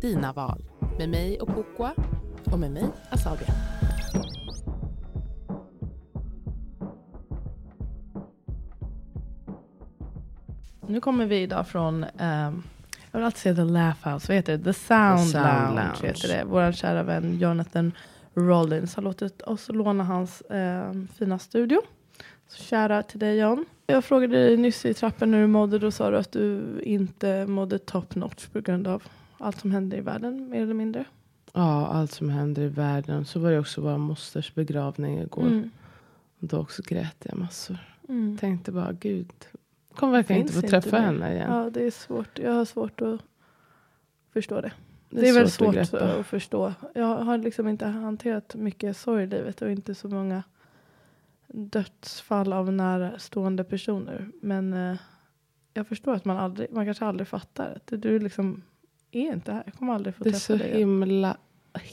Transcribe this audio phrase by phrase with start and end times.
[0.00, 0.64] dina val.
[0.98, 1.92] Med mig och Kokwa.
[2.44, 3.48] Och med mig, Asabia.
[10.86, 12.62] Nu kommer vi idag från, um,
[13.10, 14.64] jag vill alltid säga The Laugh House, vad heter det?
[14.64, 16.06] The Sound, The Sound Lounge, Lounge.
[16.08, 16.44] heter det.
[16.46, 17.92] Vår kära vän Jonathan
[18.34, 21.80] Rollins har låtit oss låna hans um, fina studio.
[22.48, 23.64] Så kära till dig John.
[23.86, 27.46] Jag frågade dig nyss i trappen hur du mådde, då sa du att du inte
[27.46, 29.02] mådde top notch på grund av
[29.38, 31.04] allt som händer i världen, mer eller mindre.
[31.52, 33.24] Ja, allt som händer i världen.
[33.24, 35.46] Så var det också vår mosters begravning igår.
[35.46, 35.70] Mm.
[36.40, 37.78] Och då också grät jag massor.
[38.08, 38.38] Mm.
[38.38, 39.32] Tänkte bara, gud.
[39.94, 41.06] Kommer verkligen inte få träffa mer.
[41.06, 41.52] henne igen.
[41.52, 42.38] Ja, det är svårt.
[42.38, 43.20] Jag har svårt att
[44.32, 44.72] förstå det.
[45.10, 46.74] Det är, väl svårt att att, förstå.
[46.94, 50.42] Jag har liksom inte hanterat mycket sorg i livet och inte så många
[51.46, 54.28] dödsfall av närstående personer.
[54.40, 54.96] Men eh,
[55.74, 57.76] jag förstår att man, aldrig, man kanske aldrig fattar.
[57.76, 58.62] Att du liksom
[59.12, 59.62] är inte här.
[59.66, 60.66] Jag kommer aldrig få Det är träffa så dig.
[60.66, 60.78] igen.
[60.78, 61.36] himla,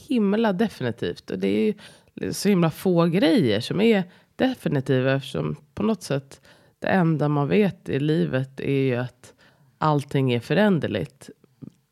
[0.07, 1.31] himla definitivt.
[1.31, 1.73] Och det är
[2.15, 4.03] ju så himla få grejer som är
[4.35, 5.11] definitiva.
[5.13, 6.41] Eftersom på något sätt
[6.79, 9.33] det enda man vet i livet är ju att
[9.77, 11.29] allting är föränderligt.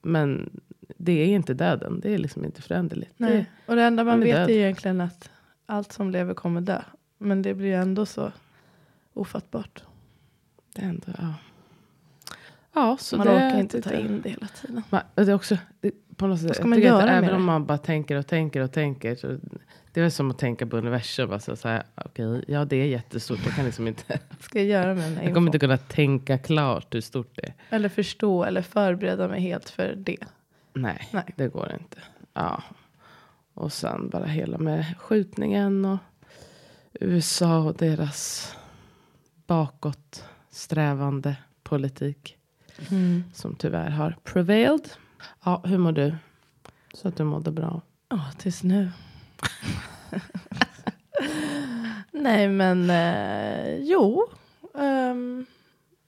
[0.02, 0.60] Men
[0.98, 2.00] det är inte döden.
[2.00, 3.14] Det är liksom inte föränderligt.
[3.18, 3.32] Nej.
[3.38, 4.50] Det, Och det enda man man är vet död.
[4.50, 5.30] är egentligen att
[5.66, 6.82] allt som lever kommer dö.
[7.18, 8.32] Men det blir ändå så
[9.14, 9.84] ofattbart.
[10.76, 11.34] det är ändå, ja.
[12.74, 14.84] Ja, så man det, orkar inte ta in det hela tiden.
[14.90, 17.36] Man, det är också, det, på något sätt, Vad ska man göra även det?
[17.36, 19.16] om man bara tänker och tänker och tänker.
[19.16, 19.40] Så
[19.94, 21.32] det är som att tänka på universum.
[21.32, 23.40] Alltså, så här, okej, ja, det är jättestort.
[23.46, 27.02] Jag, kan liksom inte, ska jag göra med jag kommer inte kunna tänka klart hur
[27.02, 27.54] stort det är.
[27.70, 30.18] Eller förstå eller förbereda mig helt för det.
[30.74, 31.34] Nej, Nej.
[31.36, 31.98] det går inte.
[32.34, 32.64] Ja.
[33.54, 35.98] Och sen bara hela med skjutningen och
[36.94, 38.56] USA och deras
[39.48, 42.38] bakåtsträvande politik.
[43.34, 44.90] Som tyvärr har prevailed.
[45.44, 46.16] Ja, hur mår du?
[46.94, 47.82] Så att du mådde bra.
[48.10, 48.90] Ja, tills nu.
[52.12, 54.28] Nej, men eh, jo.
[54.78, 55.46] ehm,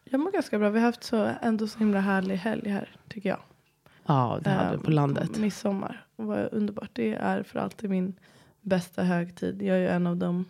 [0.04, 0.70] jag mår ganska bra.
[0.70, 3.40] Vi har haft så, ändå så himla härlig helg här, tycker jag.
[4.06, 5.38] Ja, det hade Ehm, du på landet.
[5.38, 6.06] Midsommar.
[6.16, 6.90] Det var underbart.
[6.94, 8.14] Det är för alltid min
[8.62, 9.62] bästa högtid.
[9.62, 10.46] Jag är ju en av dem.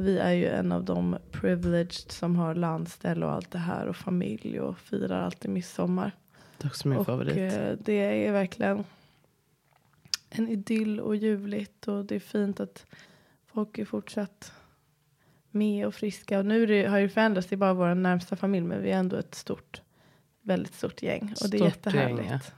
[0.00, 3.96] Vi är ju en av de privileged som har landställe och allt det här och
[3.96, 6.12] familj och firar alltid midsommar.
[6.58, 7.36] Det är också min och favorit.
[7.36, 8.84] eh, det är verkligen
[10.30, 12.86] en idyll och ljuvligt och det är fint att
[13.46, 14.52] folk är fortsatt
[15.50, 16.38] med och friska.
[16.38, 18.98] Och nu det, har det förändrats, det är bara vår närmsta familj men vi är
[18.98, 19.82] ändå ett stort,
[20.42, 21.34] väldigt stort gäng.
[21.42, 22.30] Och det är Stort jättehärligt.
[22.30, 22.52] gäng, ja.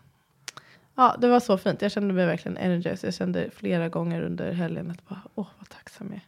[0.94, 1.82] Ja, det var så fint.
[1.82, 3.06] Jag kände mig verkligen energized.
[3.09, 6.22] Jag kände flera gånger under helgen att bara, åh vad tacksam jag är.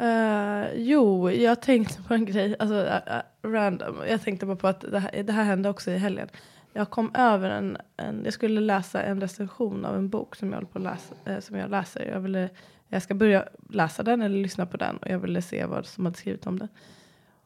[0.00, 3.96] Uh, jo, jag tänkte på en grej, alltså uh, eh, random.
[4.08, 6.28] Jag tänkte bara på att det här, det här hände också i helgen.
[6.72, 10.56] Jag kom över en, en, jag skulle läsa en recension av en bok som jag
[10.56, 12.10] håller på att läsa, uh, som jag läser.
[12.12, 12.48] Jag ville,
[12.88, 16.04] jag ska börja läsa den eller lyssna på den och jag ville se vad som
[16.04, 16.68] hade skrivit om den.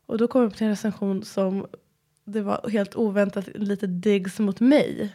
[0.06, 1.66] Och då kom jag upp till en recension som
[2.24, 5.12] det var helt oväntat lite digs mot mig.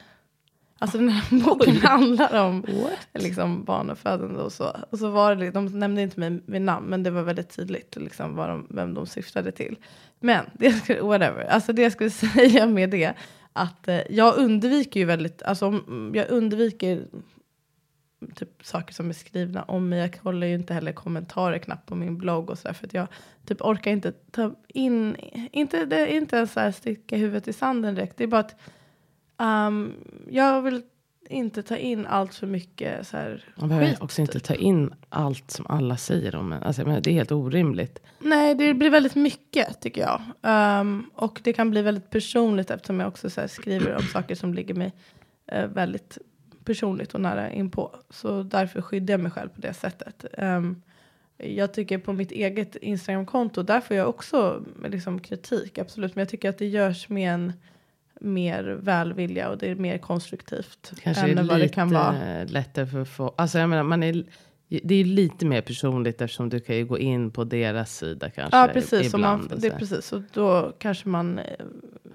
[0.80, 2.66] Alltså den här boken handlar om
[3.14, 4.76] liksom barnafödande och så.
[4.90, 7.96] Och så var det, de nämnde inte mig vid namn men det var väldigt tydligt
[7.96, 9.76] liksom vad de, vem de syftade till.
[10.20, 11.44] Men det skulle, whatever.
[11.44, 13.14] Alltså det jag skulle säga med det
[13.54, 17.06] att eh, jag undviker ju väldigt, alltså om- jag undviker
[18.36, 20.00] typ saker som är skrivna om mig.
[20.00, 23.08] Jag kollar ju inte heller kommentarer knappt på min blogg och sådär för att jag
[23.46, 25.16] typ orkar inte ta in,
[25.52, 28.18] inte, det är inte ens så här sticka huvudet i sanden direkt.
[28.18, 28.56] Det är bara att
[29.40, 29.94] um,
[30.30, 30.82] jag vill
[31.30, 34.02] inte ta in allt för mycket så här Man behöver skit.
[34.02, 34.44] också inte typ.
[34.44, 36.64] ta in allt som alla säger om en.
[36.64, 38.00] Alltså, det är helt orimligt.
[38.20, 40.22] Nej, det blir väldigt mycket tycker jag.
[40.42, 44.36] Ehm, och det kan bli väldigt personligt eftersom jag också så här, skriver om saker
[44.36, 44.94] som ligger mig
[45.48, 46.18] eh, väldigt
[46.66, 47.96] personligt och nära inpå.
[48.10, 50.26] Så därför skyddar jag mig själv på det sättet.
[50.34, 50.82] Ehm,
[51.38, 56.16] jag tycker på mitt eget Instagramkonto, där får jag också liksom, kritik, absolut.
[56.16, 57.54] Men jag tycker att det görs med en
[58.20, 60.92] mer välvilja och det är mer konstruktivt.
[61.04, 62.44] Kanske än vad det kan vara.
[62.44, 63.34] lättare för få.
[63.38, 64.24] Alltså jag menar, man är,
[64.84, 68.58] det är lite mer personligt eftersom du kan ju gå in på deras sida kanske.
[68.58, 69.14] Ja, precis.
[69.14, 70.14] Ibland, man, det är precis.
[70.14, 71.46] Och då kanske man eh,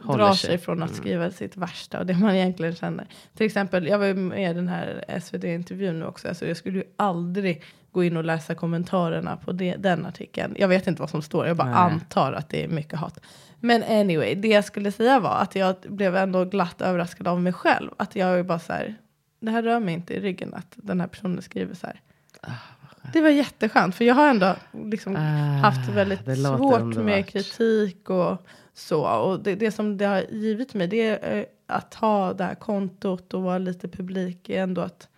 [0.03, 0.49] Håller drar sig.
[0.51, 1.01] sig från att Mm.
[1.01, 3.07] skriva sitt värsta och det man egentligen känner.
[3.37, 6.79] Till exempel, jag var ju med i den här SvD-intervjun nu också, alltså jag skulle
[6.79, 7.63] ju aldrig
[7.95, 10.55] gå in och läsa kommentarerna på det, den artikeln.
[10.59, 11.77] Jag vet inte vad som står, jag bara Nej.
[11.77, 13.21] antar att det är mycket hat.
[13.61, 17.53] Men anyway, det jag skulle säga var att jag blev ändå glatt överraskad av mig
[17.53, 17.91] själv.
[17.97, 18.95] Att jag är bara så här,
[19.41, 22.01] det här rör mig inte i ryggen att den här personen skriver så här.
[23.13, 25.21] Det var jätteskönt, för jag har ändå liksom Ah,
[25.63, 29.07] haft väldigt svårt med kritik och så.
[29.07, 32.55] Och det, det som det har givit mig det är eh, att ha det här
[32.55, 35.09] kontot och vara lite publik är ändå att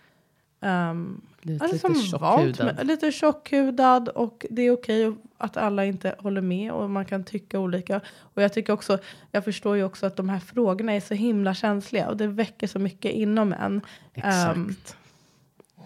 [0.60, 6.14] um, Lite, alltså lite som vant lite tjockhudad och det är okej att alla inte
[6.18, 8.00] håller med och man kan tycka olika.
[8.18, 8.98] Och jag tycker också,
[9.32, 12.66] jag förstår ju också att de här frågorna är så himla känsliga och det väcker
[12.66, 13.80] så mycket inom en.
[14.14, 14.56] Exakt.
[14.56, 14.74] Ehm,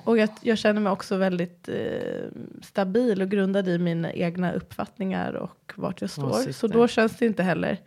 [0.05, 2.29] och jag, jag känner mig också väldigt eh,
[2.63, 6.31] stabil och grundad i mina egna uppfattningar och vart jag står.
[6.31, 6.53] Åsikter.
[6.53, 7.79] Så då känns det inte heller,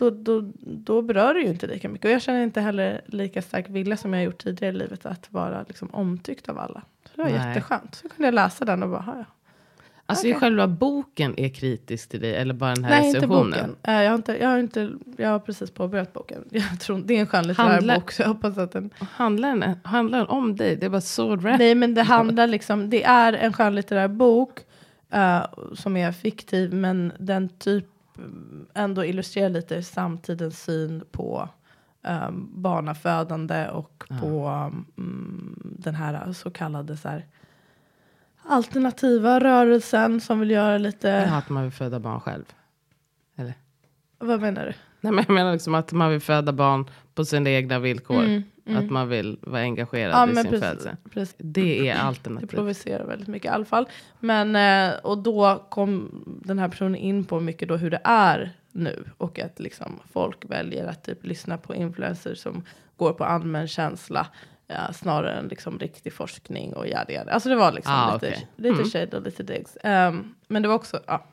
[0.00, 2.04] då, då, då berör det ju inte lika mycket.
[2.04, 5.26] Och jag känner inte heller lika stark vilja som jag gjort tidigare i livet att
[5.32, 6.82] vara liksom, omtyckt av alla.
[7.04, 7.48] Så det var Nej.
[7.48, 7.94] jätteskönt.
[7.94, 9.24] Så kunde jag läsa den och bara, "Ha, ja.
[10.06, 13.50] Alltså är själva boken är kritisk till dig eller bara den här Nej, inte recensionen?
[13.50, 13.76] boken.
[13.82, 16.44] Eh, jag, har inte, jag, har inte, jag har precis påbörjat boken.
[16.50, 20.18] Jag tror, det är en skönlitterär bok, så jag hoppas att den Handlar den, handlar
[20.18, 20.76] den om dig?
[20.76, 21.56] Det är bara så random.
[21.58, 24.60] Nej, men det handlar liksom, det är en skönlitterär bok
[25.10, 25.42] eh,
[25.74, 27.86] som är fiktiv, men den typ
[28.74, 31.48] ändå illustrerar lite samtidens syn på
[32.02, 34.16] um, barnafödande och Ja.
[34.20, 34.48] på
[34.98, 37.26] mm, den här så kallade så här,
[38.42, 42.44] alternativa rörelsen som vill göra lite, Ja, att man vill föda barn själv.
[43.36, 43.54] Eller?
[44.18, 44.72] vad menar du?
[45.00, 48.24] Nej, men jag menar liksom att man vill föda barn på sina egna villkor.
[48.24, 48.84] Mm, mm.
[48.84, 50.96] Att man vill vara engagerad Ja, i sin precis, födelse.
[51.12, 51.34] precis.
[51.38, 52.50] Det är Det alternativet.
[52.50, 53.88] provocerar väldigt mycket i alla fall.
[54.20, 58.50] Men, eh, och då kom den här personen in på mycket då hur det är
[58.72, 59.04] nu.
[59.18, 62.62] Och att liksom folk väljer att typ lyssna på influencers som
[62.96, 64.26] går på allmän känsla.
[64.66, 67.32] Ja, snarare än liksom riktig forskning och yada.
[67.32, 68.48] Alltså det var liksom Ah, lite, okej.
[68.56, 68.90] lite Mm.
[68.90, 69.76] shade och lite digs.
[69.84, 71.24] Ehm, men det var också, ja.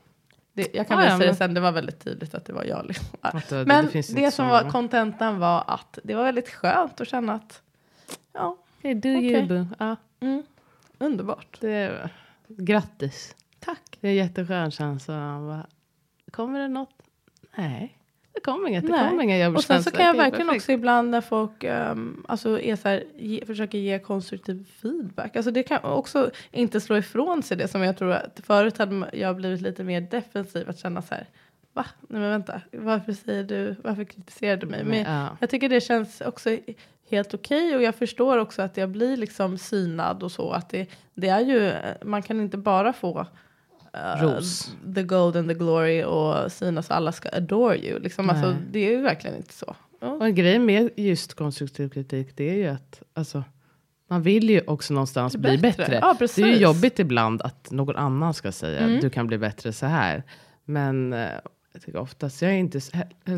[0.57, 2.63] Det, jag kan Ah, väl ja, men- sen, det var väldigt tydligt att det var
[2.63, 2.85] jag.
[2.85, 3.05] Liksom.
[3.21, 7.07] Att det- Men det det, som var kontentan var att det var väldigt skönt att
[7.07, 7.61] känna att,
[8.33, 9.65] ja, Hey, do you.
[9.79, 10.43] Ja, mm,
[10.97, 11.57] underbart.
[11.61, 12.09] det
[12.47, 13.35] grattis.
[13.59, 13.97] Tack.
[14.01, 15.65] Det är jätteskön känsla.
[16.31, 16.93] Kommer det något?
[17.55, 17.96] Nej,
[18.37, 18.85] det kommer inget.
[18.85, 19.09] Det Nej.
[19.09, 22.75] kommer inga Och sen så kan jag verkligen också ibland när folk um, alltså är
[22.75, 25.35] så här, ge, försöker ge konstruktiv feedback.
[25.35, 29.09] Alltså det kan också inte slå ifrån sig det som jag tror att förut hade
[29.13, 31.25] jag blivit lite mer defensiv att känna så här.
[31.73, 31.85] Va?
[32.01, 34.83] Nej men vänta, varför säger du, varför kritiserar du mig?
[34.83, 35.37] Men Ja.
[35.39, 36.57] jag tycker det känns också
[37.09, 40.51] helt okej och jag förstår också att jag blir liksom synad och så.
[40.51, 41.73] Att det, det är ju,
[42.05, 43.25] man kan inte bara få
[43.93, 44.71] eh, Ros.
[44.95, 47.99] the gold and the glory och synas och alla ska adore you.
[47.99, 49.75] Liksom, alltså, det är ju verkligen inte så.
[50.01, 50.07] Ja.
[50.11, 53.43] Och en grej med just konstruktiv kritik det är ju att alltså,
[54.09, 55.83] man vill ju också någonstans bli bättre.
[55.83, 55.99] bättre.
[56.01, 58.99] Ja, det är ju jobbigt ibland att någon annan ska säga Mm.
[58.99, 60.23] du kan bli bättre så här.
[60.65, 61.29] Men eh,
[61.73, 62.91] jag tycker oftast, jag är inte så,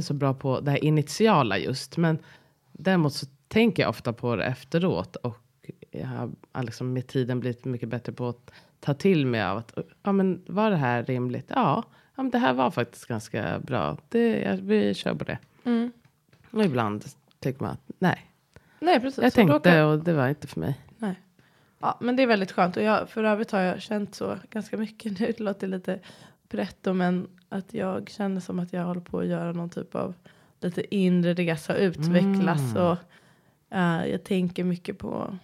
[0.04, 1.98] så bra på det här initiala just.
[1.98, 2.18] Men
[2.72, 5.16] däremot så tänker jag ofta på det efteråt.
[5.16, 5.38] Och
[5.92, 6.08] jag
[6.52, 10.12] har liksom med tiden blivit mycket bättre på att ta till mig av att ja,
[10.12, 11.52] men var det här rimligt?
[11.56, 11.84] Ja,
[12.16, 13.98] ja men det här var faktiskt ganska bra.
[14.10, 15.38] Det, ja, vi kör på det.
[15.64, 15.92] Mm.
[16.52, 17.06] Och ibland
[17.40, 18.26] tycker man att nej,
[18.80, 19.24] Nej, precis.
[19.24, 20.80] jag tänkte kan- och det var inte för mig.
[20.98, 21.16] Nej.
[21.80, 22.78] Ja, men det är väldigt skönt.
[22.78, 25.26] Och jag, för övrigt har jag känt så ganska mycket nu.
[25.38, 26.00] Det låter lite
[26.50, 30.14] pretto, men att jag känner som att jag håller på att göra någon typ av
[30.62, 32.72] lite inre resa utvecklas.
[32.76, 32.84] Mm.
[32.84, 32.98] Och
[33.78, 35.38] eh, jag tänker mycket på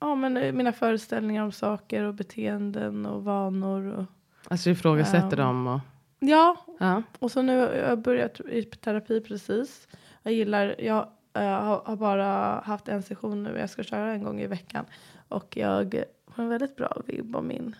[0.00, 3.86] ja, men mina föreställningar om saker och beteenden och vanor.
[3.98, 4.04] Och,
[4.48, 5.44] Alltså ifrågasätter Ja.
[5.44, 5.80] dem och
[6.18, 7.02] ja, ja.
[7.18, 9.88] och så nu har jag börjat i terapi precis.
[10.22, 11.42] Jag gillar, jag eh,
[11.84, 13.58] har, bara haft en session nu.
[13.58, 14.84] Jag ska köra en gång i veckan.
[15.28, 17.76] Och jag har en väldigt bra vibb om min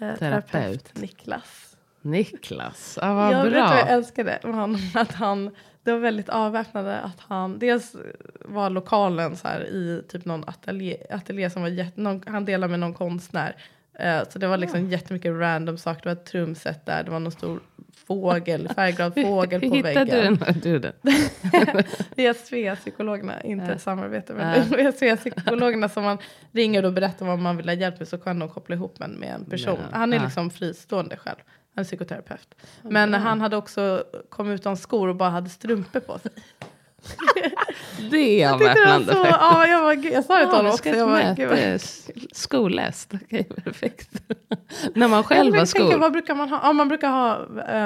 [0.00, 0.50] eh, Terapeut.
[0.50, 1.76] terapeut Niklas.
[2.00, 3.58] Niklas, ja, vad jag bra.
[3.58, 4.76] jag älskade med honom.
[4.94, 5.50] Att han,
[5.84, 7.96] det var väldigt avväpnande att han, dels
[8.44, 12.70] var lokalen så här i typ någon ateljé, ateljé som var jätte, någon, han delade
[12.70, 13.56] med någon konstnär.
[13.98, 16.02] Eh, så det var liksom jättemycket random saker.
[16.02, 17.60] Det var ett trumset där, det var någon stor
[18.06, 20.38] fågel, färgglad fågel på hittade väggen.
[20.46, 20.60] den?
[20.62, 20.92] Du, den?
[22.16, 23.72] Via Svea-psykologerna, inte Ja.
[23.72, 24.32] ett samarbete.
[24.38, 24.44] Ja.
[24.44, 26.18] Men via Svea-psykologerna som man
[26.52, 29.10] ringer och berättar vad man vill ha hjälp med så kan de koppla ihop en
[29.10, 29.78] med en person.
[29.92, 29.98] Ja.
[29.98, 30.22] Han är Ja.
[30.24, 31.38] liksom fristående själv.
[31.76, 32.54] Är psykoterapeut.
[32.82, 36.30] Men han hade också kommit utan skor och bara hade strumpor på sig.
[38.10, 39.38] Det är avväpnande så, faktiskt.
[39.40, 40.78] ja, jag, var, jag sa det till honom också.
[40.78, 43.12] ska Jag inte var, med gud, att vad- det är s- skolläst.
[43.14, 44.10] Okej, perfekt.
[44.94, 46.00] När man själv var tänker, skol.
[46.00, 46.60] vad brukar man ha?
[46.62, 47.38] Ja, man brukar ha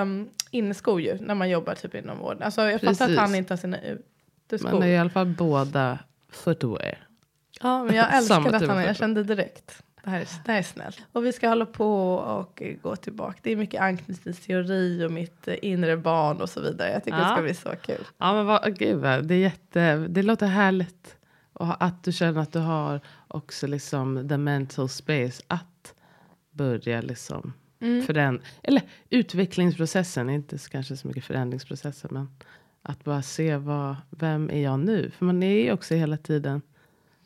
[0.02, 2.42] um, inneskor ju när man jobbar typ inom vården.
[2.42, 3.08] Alltså, jag fattar Precis.
[3.08, 4.72] att han inte har sina uteskor.
[4.72, 5.98] Man är i alla fall båda
[6.32, 6.98] footwear.
[7.62, 9.82] Ja, men jag älskar att typ han jag kände direkt.
[10.08, 10.98] Det här, är, det snällt.
[11.12, 13.38] Och vi ska hålla på och gå tillbaka.
[13.42, 16.92] Det är mycket anknytningsteori och mitt inre barn och så vidare.
[16.92, 17.32] Jag tycker det Ja.
[17.32, 18.04] ska bli så kul.
[18.18, 21.16] Ja, men vad, gud, vad, det, är jätte, det låter härligt.
[21.52, 25.94] Och att du känner att du har också liksom the mental space att
[26.50, 28.02] börja liksom Mm.
[28.06, 32.10] föränd- Eller utvecklingsprocessen, inte så- kanske så mycket förändringsprocessen.
[32.12, 32.28] Men
[32.82, 35.10] att bara se vad, vem är jag nu?
[35.10, 36.62] För man är ju också hela tiden,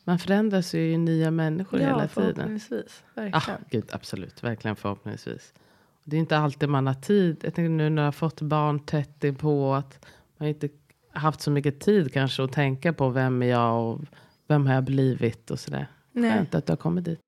[0.04, 2.34] man förändras ju i nya människor Ja, hela tiden.
[2.34, 3.02] förhoppningsvis.
[3.14, 3.60] Ja, Verkligen.
[3.70, 4.42] gud, absolut.
[4.44, 5.52] Verkligen förhoppningsvis.
[6.04, 7.36] Det är inte alltid man har tid.
[7.42, 10.04] Jag tänker nu när jag har fått barn tätt på att
[10.38, 10.68] man inte
[11.12, 14.00] haft så mycket tid kanske att tänka på vem är jag och
[14.48, 15.86] vem har jag blivit och sådär.
[16.12, 16.30] Nej.
[16.32, 17.18] Skönt att du har kommit dit.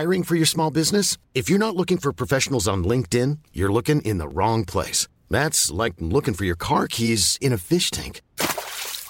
[0.00, 1.18] Hiring for your small business?
[1.34, 5.08] If you're not looking for professionals on LinkedIn, you're looking in the wrong place.
[5.30, 8.20] That's like looking for your car keys in a fish tank.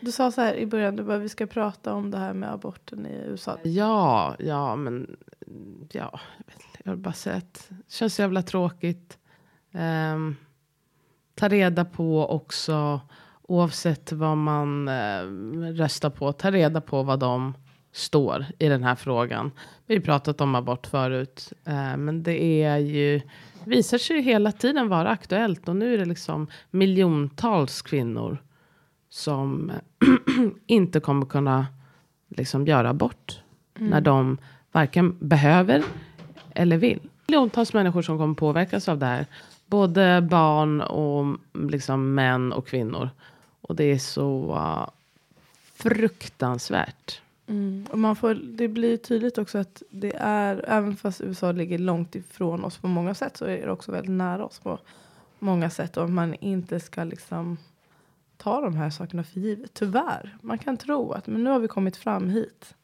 [0.00, 2.52] Du sa så här i början, du bara, vi ska prata om det här med
[2.52, 3.58] aborten i USA.
[3.62, 5.16] Ja, ja, men
[5.92, 9.18] ja, jag, vet, jag vill bara säga att det känns jävla tråkigt.
[9.72, 10.36] Um,
[11.34, 13.00] ta reda på också,
[13.42, 17.54] oavsett vad man uh, röstar på, ta reda på vad de
[17.92, 19.50] står i den här frågan.
[19.86, 23.20] Vi har pratat om abort förut, uh, men det är ju
[23.64, 28.38] visar sig ju hela tiden vara aktuellt och nu är det liksom miljontals kvinnor
[29.10, 29.72] som
[30.66, 31.66] inte kommer kunna
[32.28, 33.40] liksom göra abort
[33.74, 34.38] när de
[34.72, 35.84] varken behöver
[36.54, 37.00] eller vill.
[37.26, 39.26] Miljontals människor som kommer påverkas av det här.
[39.66, 41.38] Både barn och
[41.70, 43.10] liksom män och kvinnor.
[43.60, 44.88] Och det är så uh,
[45.74, 47.20] fruktansvärt.
[47.46, 47.86] Mm.
[47.90, 52.14] Och man får, det blir tydligt också att det är, även fast USA ligger långt
[52.14, 54.78] ifrån oss på många sätt, så är det också väldigt nära oss på
[55.38, 55.96] många sätt.
[55.96, 57.56] Och man inte ska liksom
[58.42, 59.74] ta de här sakerna för givet.
[59.74, 60.38] Tyvärr.
[60.42, 62.74] Man kan tro att men nu har vi kommit fram hit.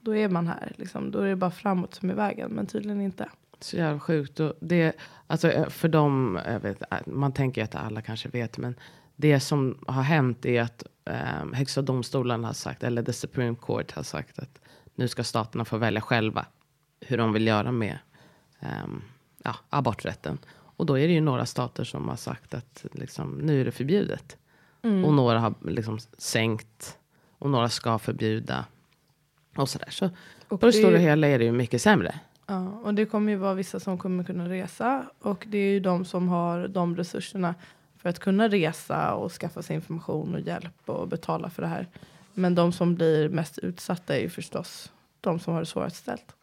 [0.00, 0.72] Då är man här.
[0.76, 1.10] Liksom.
[1.10, 2.50] Då är det bara framåt som är vägen.
[2.50, 3.28] Men tydligen inte.
[3.60, 4.40] Så jävla sjukt.
[4.40, 4.96] Och det,
[5.26, 8.74] alltså eh, för dem, jag vet, eh, man tänker att alla kanske vet, men
[9.16, 13.92] det som har hänt är att eh, Högsta domstolen har sagt, eller the Supreme Court
[13.92, 14.60] har sagt att
[14.94, 16.46] nu ska staterna få välja själva
[17.00, 17.98] hur de vill göra med
[18.60, 18.88] eh,
[19.44, 20.38] ja, aborträtten.
[20.50, 23.72] Och då är det ju några stater som har sagt att liksom, nu är det
[23.72, 24.36] förbjudet.
[24.82, 26.98] Och några har liksom sänkt
[27.38, 28.64] och några ska förbjuda.
[29.56, 29.90] Och sådär.
[29.90, 30.10] Så
[30.48, 32.20] Och på det stora hela är det ju mycket sämre.
[32.46, 35.04] Ja, och det kommer ju vara vissa som kommer kunna resa.
[35.18, 37.54] Och det är ju de som har de resurserna
[37.96, 41.86] för att kunna resa och skaffa sig information och hjälp och betala för det här.
[42.34, 46.34] Men de som blir mest utsatta är ju förstås de som har det svårast ställt.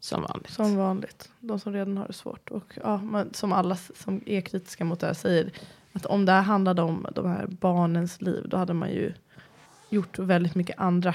[0.00, 0.50] Som vanligt.
[0.50, 1.30] Som vanligt.
[1.40, 2.50] De som redan har det svårt.
[2.50, 5.52] Och ja, men som alla som är kritiska mot det här säger.
[5.92, 8.46] Att om det här handlade om de här barnens liv.
[8.48, 9.12] Då hade man ju
[9.88, 11.14] gjort väldigt mycket andra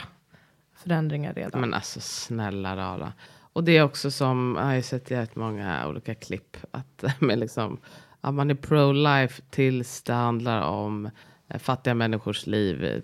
[0.74, 1.62] förändringar redan.
[1.62, 3.14] Men alltså snälla rara.
[3.54, 6.58] Och det är också som, jag har ju sett jättemånga många olika klipp.
[6.72, 7.78] Att, med liksom,
[8.22, 11.10] att man är pro-life tills det handlar om
[11.48, 13.04] eh, fattiga människors liv.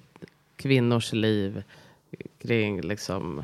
[0.55, 1.63] Kvinnors liv.
[2.41, 3.43] Kring liksom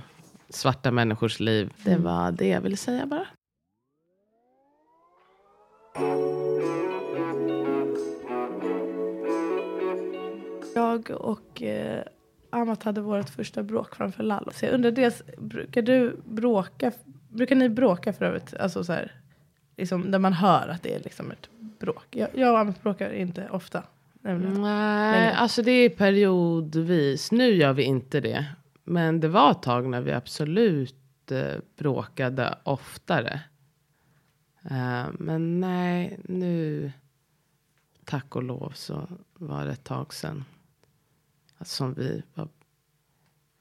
[0.49, 1.73] svarta människors liv.
[1.83, 3.27] Det var det jag ville säga bara.
[10.97, 12.03] Jag och eh,
[12.49, 14.51] Amat hade vårt första bråk framför Lalo.
[14.53, 16.91] Så jag undrar dels, brukar du bråka?
[17.29, 18.53] Brukar ni bråka för övrigt?
[18.53, 19.11] Alltså så här,
[19.77, 21.49] liksom, där man hör att det är liksom ett
[21.79, 22.05] bråk.
[22.09, 23.83] Jag, jag och Amat bråkar inte ofta.
[24.21, 24.61] Nämligen.
[24.61, 25.35] Nej, Längre.
[25.35, 27.31] alltså det är periodvis.
[27.31, 28.45] Nu gör vi inte det.
[28.83, 33.41] Men det var ett tag när vi absolut eh, bråkade oftare.
[34.71, 36.91] Eh, men nej, nu
[38.05, 40.45] tack och lov så var det ett tag sedan
[41.61, 42.47] som vi var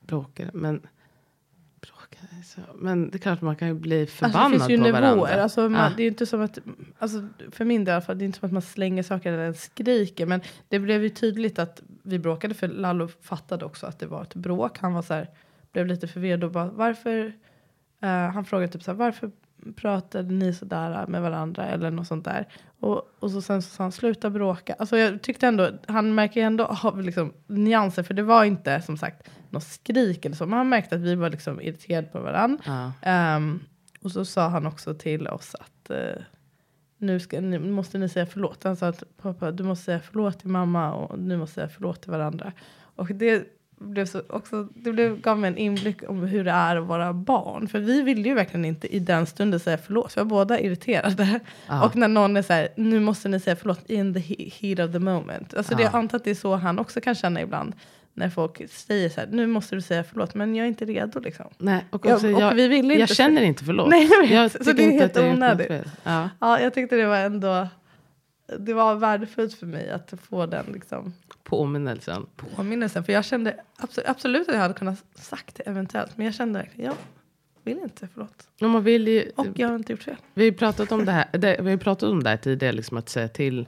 [0.01, 0.51] bråkade.
[0.55, 0.87] Men
[1.81, 2.61] Bråka, så.
[2.75, 5.01] Men det är klart man kan ju bli Alltså, förbannad det finns ju på nivåer.
[5.01, 5.43] varandra.
[5.43, 5.93] Alltså, man, Ja.
[5.97, 6.59] Det är inte som att,
[6.99, 9.33] alltså, för min del i alla fall, det är inte som att man slänger saker
[9.33, 10.27] eller skriker.
[10.27, 14.23] Men det blev ju tydligt att vi bråkade för Lallo fattade också att det var
[14.23, 14.79] ett bråk.
[14.79, 15.29] Han var så här,
[15.73, 17.33] blev lite förvirrad och bara varför,
[18.01, 19.31] eh, han frågade typ så här, varför
[19.77, 22.49] pratade ni sådär med varandra eller något sånt där.
[22.81, 24.75] Och, och så sen så sa han sluta bråka.
[24.79, 28.97] Alltså jag tyckte ändå, han märker ändå av liksom nyanser för det var inte som
[28.97, 30.47] sagt något skrik eller så.
[30.47, 32.63] Men han märkte att vi var liksom irriterade på varandra.
[32.67, 32.93] Ja.
[33.03, 33.61] Ehm,
[34.03, 36.23] och så sa han också till oss att eh,
[36.99, 38.65] nu, ska, nu måste ni säga förlåt.
[38.65, 42.03] Han sa att pappa, du måste säga förlåt till mamma och ni måste säga förlåt
[42.03, 42.53] till varandra.
[42.79, 43.47] Och det
[43.79, 47.13] blev så också, det blev, gav mig en inblick om hur det är att vara
[47.13, 47.69] barn.
[47.69, 50.17] För vi ville ju verkligen inte i den stunden säga förlåt.
[50.17, 51.41] Vi var båda irriterade.
[51.69, 51.85] Ja.
[51.85, 54.89] Och när någon är så här, nu måste ni säga förlåt in the he- heat
[54.89, 55.55] of the moment.
[55.55, 55.89] Alltså det, Ja.
[55.93, 57.73] jag antar att det är så han också kan känna ibland.
[58.15, 61.21] När folk säger så här, nu måste du säga förlåt, men jag är inte redo
[61.21, 61.47] liksom.
[61.59, 63.89] Nej, och också, och jag, vi ville inte jag känner inte förlåt.
[63.91, 64.31] Nej, jag vet.
[64.31, 65.73] jag Så det är helt onödigt.
[66.05, 66.29] Ja.
[66.41, 67.69] Ja, jag tyckte det var ändå
[68.59, 72.27] det var värdefullt för mig att få den liksom, Påminnelsen.
[72.37, 73.05] påminnelsen.
[73.05, 76.17] För jag kände absolut, absolut att jag hade kunnat sagt det eventuellt.
[76.17, 76.97] Men jag kände verkligen, jag
[77.65, 78.49] vill inte, förlåt.
[78.61, 80.17] Och man vill ju, Och jag har inte gjort fel.
[80.35, 82.97] vi har pratat om det här, det, vi har pratat om det här tidigare, liksom
[82.97, 83.67] att säga till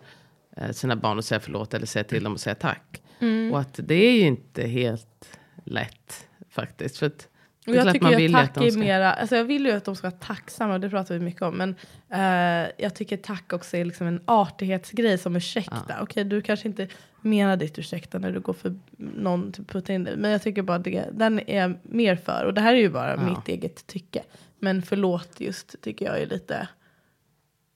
[0.56, 3.02] eh, sina barn och säga förlåt eller säga till dem och säga tack.
[3.18, 3.52] Mm.
[3.52, 6.96] Och att det är ju inte helt lätt faktiskt.
[6.96, 7.28] För att,
[7.68, 9.72] Och jag tycker man ju vill att tack att är mera, alltså jag vill ju
[9.72, 11.56] att de ska vara tacksamma, det pratar vi mycket om.
[11.56, 11.74] Men
[12.10, 15.96] eh, jag tycker tack också är liksom en artighetsgrej som ursäkta.
[16.00, 16.88] Okej, du kanske inte
[17.20, 20.16] menar ditt ursäkta när du går för någon till putta in dig.
[20.16, 22.44] Men jag tycker bara det, den är mer för.
[22.44, 23.20] Och det här är ju bara Ja.
[23.20, 24.22] mitt eget tycke.
[24.58, 26.68] Men förlåt just tycker jag är lite...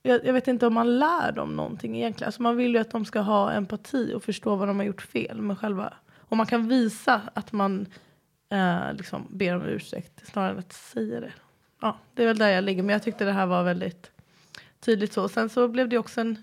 [0.03, 2.29] Jag, jag vet inte om man lär dem någonting egentligen.
[2.29, 5.03] Alltså man vill ju att de ska ha empati och förstå vad de har gjort
[5.03, 5.41] fel.
[5.41, 7.87] Men själva, om man kan visa att man
[8.53, 11.33] eh, liksom ber om ursäkt snarare än att säga det.
[11.81, 12.83] Ja, det är väl där jag ligger.
[12.83, 14.11] Men jag tyckte det här var väldigt
[14.81, 15.29] tydligt så.
[15.29, 16.37] Sen så blev det också en...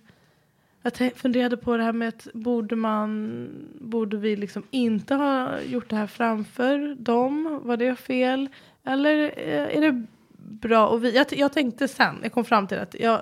[0.81, 3.49] Jag funderade på det här med att borde man...
[3.81, 7.61] Borde vi liksom inte ha gjort det här framför dem?
[7.63, 8.49] Var det fel?
[8.83, 10.05] Eller eh, är det
[10.37, 10.87] bra?
[10.87, 13.21] Och vi, jag, jag tänkte sen, jag kom fram till att jag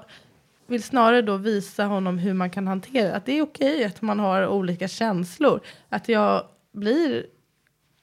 [0.67, 3.15] vill snarare då visa honom hur man kan hantera det.
[3.15, 5.61] Att det är okej att man har olika känslor.
[5.89, 7.25] Att jag blir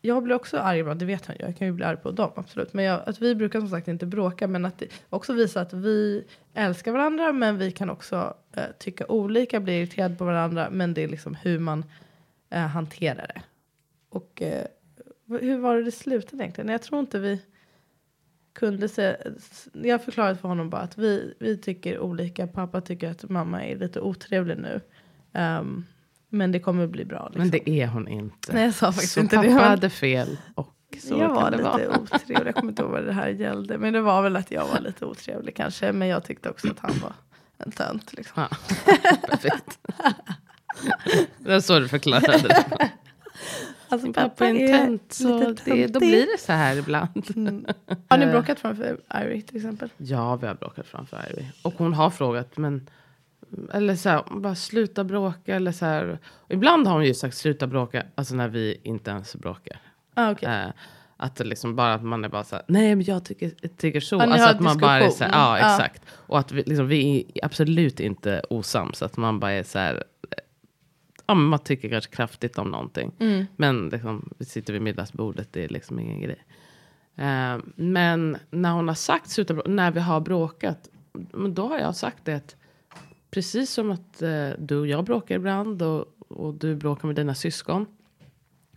[0.06, 1.46] jag blir också arg ibland, det vet han ju.
[1.46, 2.72] Jag kan ju bli arg på dem, absolut.
[2.72, 4.48] Men jag, att vi brukar som sagt inte bråka.
[4.48, 7.32] Men att det också visa att vi älskar varandra.
[7.32, 10.68] Men vi kan också eh, tycka olika, bli irriterade på varandra.
[10.70, 11.84] Men det är liksom hur man
[12.50, 13.42] eh, hanterar det.
[14.08, 14.66] Och eh,
[15.28, 16.70] hur var det det slutade egentligen?
[16.70, 17.42] Jag tror inte vi
[18.52, 19.16] kunde säga...
[19.72, 22.46] Jag förklarade för honom bara att vi, vi tycker olika.
[22.46, 24.80] Pappa tycker att mamma är lite otrevlig nu.
[25.40, 25.84] Um,
[26.34, 27.24] men det kommer bli bra.
[27.24, 27.40] Liksom.
[27.40, 28.52] Men det är hon inte.
[28.52, 29.54] Nej, jag sa faktiskt så inte pappa det.
[29.54, 30.36] hade fel.
[30.54, 32.00] Och så jag var det lite vara.
[32.00, 32.46] otrevlig.
[32.46, 33.78] Jag kommer inte ihåg vad det här gällde.
[33.78, 35.92] Men det var väl att jag var lite otrevlig kanske.
[35.92, 37.12] Men jag tyckte också att han var
[37.58, 38.12] en tönt.
[38.12, 38.42] Liksom.
[38.42, 38.56] Ja,
[39.28, 39.78] perfekt.
[41.38, 42.90] det var så du förklarade det.
[43.88, 47.30] Alltså, Pappa är en tönt, så det, då blir det så här ibland.
[47.36, 47.66] Mm.
[48.08, 49.88] Har ni bråkat framför Irie till exempel?
[49.96, 51.46] Ja, vi har bråkat framför Ivy.
[51.62, 52.88] Och hon har frågat, men...
[53.72, 55.54] Eller så här, bara sluta bråka.
[55.56, 56.18] Eller så här.
[56.48, 59.80] Ibland har hon ju sagt sluta bråka, alltså när vi inte ens bråkar.
[60.14, 60.64] Ah, okay.
[60.64, 60.70] Eh,
[61.16, 64.16] att liksom bara att man är bara så här, nej men jag tycker, tycker så.
[64.18, 65.74] Ni alltså att man bara är så här, ja Ja.
[65.74, 66.02] exakt.
[66.10, 69.02] Och att vi, liksom, vi är absolut inte osams.
[69.02, 70.38] Att man bara är så här, eh,
[71.26, 73.12] ja men man tycker kanske kraftigt om någonting.
[73.20, 73.46] Mm.
[73.56, 76.44] Men liksom, vi sitter vid middagsbordet, det är liksom ingen grej.
[77.16, 80.88] Eh, men när hon har sagt sluta bråka, när vi har bråkat,
[81.48, 82.56] då har jag sagt det att
[83.34, 87.34] precis som att eh, du och jag bråkar ibland och, och du bråkar med dina
[87.34, 87.86] syskon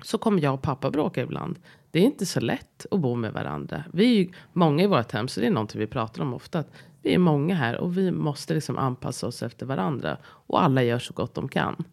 [0.04, 1.60] så kommer jag och pappa bråka ibland.
[1.92, 3.84] Det är inte så lätt att bo med varandra.
[3.94, 6.60] Vi är ju många i vårt hem, så det är någonting vi pratar om ofta.
[6.60, 10.18] Att vi är många här och vi måste liksom anpassa oss efter varandra.
[10.26, 11.84] Och alla gör så gott de kan.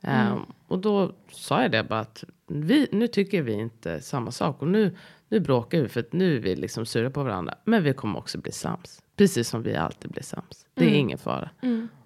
[0.00, 0.38] Ehm,
[0.68, 4.62] och då sa jag det bara att vi, nu tycker vi inte samma sak.
[4.62, 4.96] Och nu,
[5.28, 7.54] nu bråkar vi för att nu är vi liksom sura på varandra.
[7.64, 9.01] Men vi kommer också bli sams.
[9.16, 10.66] Precis som vi alltid blir sams.
[10.74, 11.50] Det är ingen fara.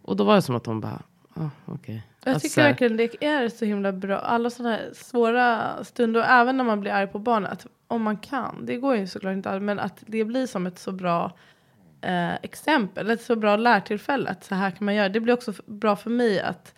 [0.03, 1.03] Och då var det som att hon bara,
[1.35, 2.03] ah, okej.
[2.25, 4.19] Jag Alltså, tycker verkligen det är så himla bra.
[4.19, 8.03] Alla sådana här svåra stunder, och även när man blir arg på barnet, att om
[8.03, 10.92] man kan, det går ju såklart inte alltid, men att det blir som ett så
[10.92, 11.33] bra
[12.01, 15.09] eh, exempel, ett så bra lärtillfälle, att så här kan man göra.
[15.09, 16.75] Det blir också bra för mig att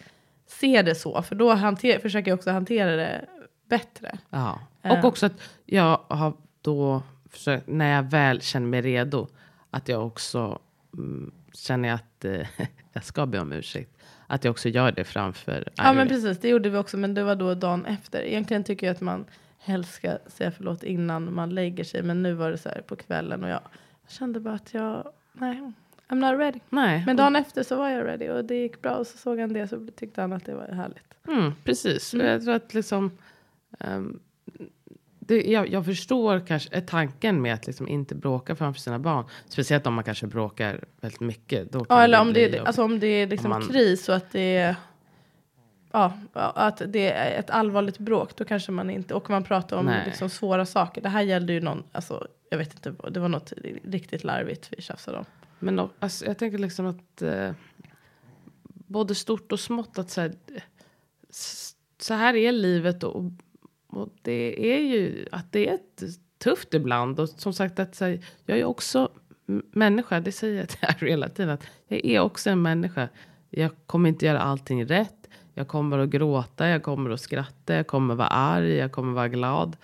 [0.46, 3.24] se det så, för då hanter, försöker jag också hantera det
[3.68, 4.18] bättre.
[4.30, 4.98] Ja, Eh.
[4.98, 5.32] och också att
[5.64, 9.28] jag har då försökt, när jag väl känner mig redo,
[9.70, 10.58] att jag också
[10.94, 12.46] mm, känner att eh,
[12.92, 13.90] jag ska be om ursäkt.
[14.26, 16.14] Att jag också gör det framför Ja men Ivy.
[16.14, 18.22] precis, det gjorde vi också, men det var då dagen efter.
[18.22, 19.24] Egentligen tycker jag att man
[19.58, 22.02] helst ska säga förlåt innan man lägger sig.
[22.02, 23.60] Men nu var det så här på kvällen och jag,
[24.08, 25.72] kände bara att jag, nej,
[26.08, 26.60] I'm not ready.
[26.68, 27.02] Nej.
[27.06, 29.52] Men dagen efter så var jag ready och det gick bra och så såg han
[29.52, 31.14] det så tyckte han att det var härligt.
[31.28, 32.14] Mm, precis.
[32.14, 32.26] Mm.
[32.26, 33.10] Jag tror att liksom...
[33.78, 34.20] ehm,
[35.28, 39.24] det, jag, jag förstår kanske tanken med att liksom inte bråka framför sina barn.
[39.48, 41.72] Speciellt om man kanske bråkar väldigt mycket.
[41.72, 42.60] Då Ja, eller om det, är, jobbigt.
[42.60, 44.76] alltså om det är liksom Om man- kris och att det är
[45.92, 49.86] Ja, att det är ett allvarligt bråk, då kanske man inte, och man pratar om
[49.86, 50.02] Nej.
[50.06, 51.00] liksom svåra saker.
[51.02, 53.52] Det här gällde ju någon, alltså, jag vet inte, det var något
[53.84, 55.24] riktigt larvigt vi tjafsade om.
[55.58, 57.50] Men då, alltså, jag tänker liksom att eh,
[58.64, 60.32] både stort och smått att så här,
[62.00, 63.24] så här är livet och,
[63.98, 66.02] och det är ju att det är ett
[66.38, 69.08] tufft ibland och som sagt att här, jag är också
[69.72, 73.08] människa, det säger jag till er hela tiden att jag är också en människa.
[73.50, 75.14] Jag kommer inte göra allting rätt.
[75.54, 79.10] Jag kommer att gråta, jag kommer att skratta, jag kommer att vara arg, jag kommer
[79.10, 79.76] att vara glad.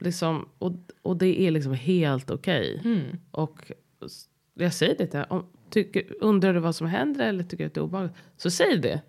[0.00, 2.80] Liksom, och, och det är liksom helt okej.
[3.30, 3.72] Och
[4.04, 7.66] s- jag säger det till om, tycker, Undrar du vad som händer eller tycker du
[7.66, 8.16] att det är obehagligt?
[8.36, 9.00] Så säg det.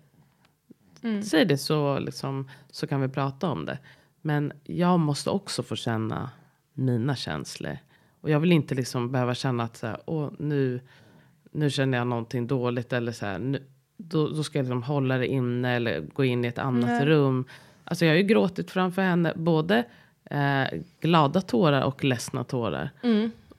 [1.22, 3.78] Säg det så, liksom, så kan vi prata om det.
[4.22, 6.30] Men jag måste också få känna
[6.74, 7.78] mina känslor.
[8.20, 10.80] Och jag vill inte liksom behöva känna att så här, Åh, nu,
[11.52, 12.92] nu känner jag någonting dåligt.
[12.92, 13.62] Eller så här, nu,
[13.96, 17.06] då, då ska jag liksom hålla det inne eller gå in i ett annat Nej.
[17.06, 17.44] rum.
[17.84, 19.32] Alltså jag har ju gråtit framför henne.
[19.36, 19.84] Både
[20.24, 22.90] eh, glada tårar och ledsna tårar.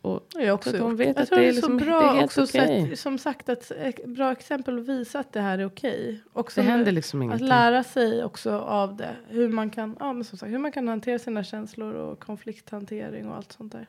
[0.01, 0.99] Och Jag också Så att gjort.
[0.99, 2.87] vet jag att det är så liksom- bra det är också okej.
[2.89, 6.21] sett, som sagt att ett bra exempel att visa att det här är okej.
[6.33, 7.47] Också det händer liksom Att ingenting.
[7.47, 9.15] lära sig också av det.
[9.29, 13.27] Hur man kan, ja, men som sagt, hur man kan hantera sina känslor och konflikthantering
[13.29, 13.87] och allt sånt där.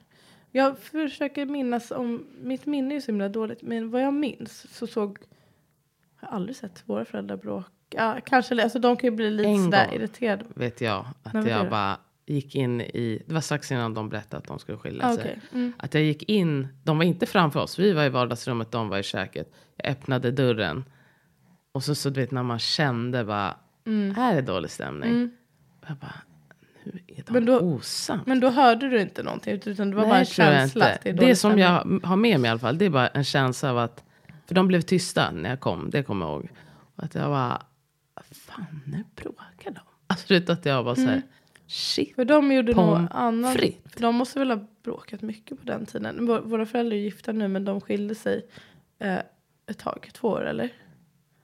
[0.51, 4.87] Jag försöker minnas om, mitt minne är så himla dåligt, men vad jag minns så
[4.87, 5.19] såg,
[6.21, 7.69] jag har aldrig sett våra föräldrar bråka.
[7.91, 10.45] Ja, kanske, alltså de kan ju bli lite sådär irriterade.
[10.55, 11.07] vet jag.
[11.23, 11.97] Att jag bara
[12.35, 15.41] gick in i, det var strax innan de berättade att de skulle skilja Ah, sig.
[15.53, 15.73] mm.
[15.77, 18.99] Att jag gick in, de var inte framför oss, vi var i vardagsrummet, de var
[18.99, 19.53] i köket.
[19.77, 20.85] Jag öppnade dörren.
[21.73, 23.57] Och så, så du vet när man kände bara,
[24.17, 25.31] här är dålig stämning.
[25.81, 26.15] Och jag bara,
[26.85, 27.33] nu är de Mm.
[27.33, 28.27] Men då- osams.
[28.27, 30.85] Men då hörde du inte någonting, utan det var bara en Nej, tror jag känsla.
[30.87, 31.65] att Det, är Det, som stämning.
[32.03, 34.05] jag har med mig i alla fall, det är bara en känsla av att,
[34.47, 36.49] för de blev tysta när jag kom, det kommer jag ihåg.
[36.97, 37.63] Och att jag bara,
[38.33, 39.81] fan nu bråkar de.
[40.07, 41.23] Alltså du vet att jag var så här,
[41.73, 42.15] shit.
[42.15, 42.75] För de gjorde
[43.11, 43.53] annan...
[43.55, 43.93] frites.
[43.93, 46.29] De måste väl ha bråkat mycket på den tiden.
[46.29, 48.47] Vå- Våra föräldrar är gifta nu men de skilde sig
[48.99, 49.19] eh,
[49.67, 50.69] ett tag, två år eller?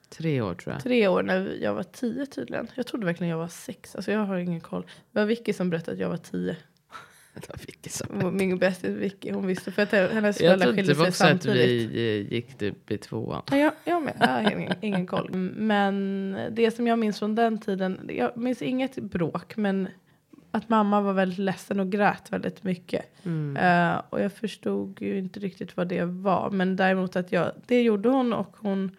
[0.08, 0.82] Tre år tror jag.
[0.82, 2.68] Tre år när jag var tio tydligen.
[2.74, 3.94] Jag trodde verkligen jag var sex.
[3.96, 4.82] Alltså jag har ingen koll.
[5.12, 6.56] Det var Vicky som berättade att jag var tio.
[7.34, 10.76] Det var Vicky som- Min bästis Vicky, hon visste för att hennes Jag föräldrar trodde
[10.76, 11.90] skilde det var sig också att samtidigt.
[11.90, 13.42] vi eh, gick typ i tvåan.
[13.50, 14.16] Ja, jag, jag med.
[14.20, 15.30] Jag har ingen, ingen koll.
[15.56, 19.88] Men det som jag minns från den tiden, jag minns inget bråk, men
[20.50, 23.04] att mamma var väldigt ledsen och grät väldigt mycket.
[23.24, 23.56] Mm.
[23.56, 26.50] Eh, och jag förstod ju inte riktigt vad det var.
[26.50, 28.96] Men däremot att jag, det gjorde hon och hon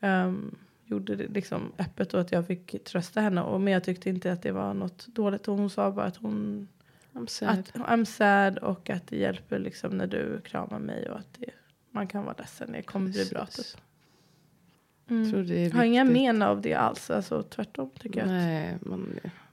[0.00, 3.42] ehm, gjorde det liksom öppet och att jag fick trösta henne.
[3.42, 5.48] Och, men jag tyckte inte att det var något dåligt.
[5.48, 6.68] Och hon sa bara att hon
[7.12, 7.58] I'm sad.
[7.58, 11.50] att I'm sad och att det hjälper liksom när du kramar mig och att det,
[11.90, 12.72] man kan vara ledsen.
[12.72, 13.46] Det kommer bli bra.
[13.46, 13.56] Typ.
[13.56, 13.76] Precis.
[15.10, 15.50] Mm.
[15.50, 17.10] är Jag har inga men av det alls.
[17.10, 18.26] Alltså, tvärtom tycker jag.
[18.26, 18.78] Att, Nej,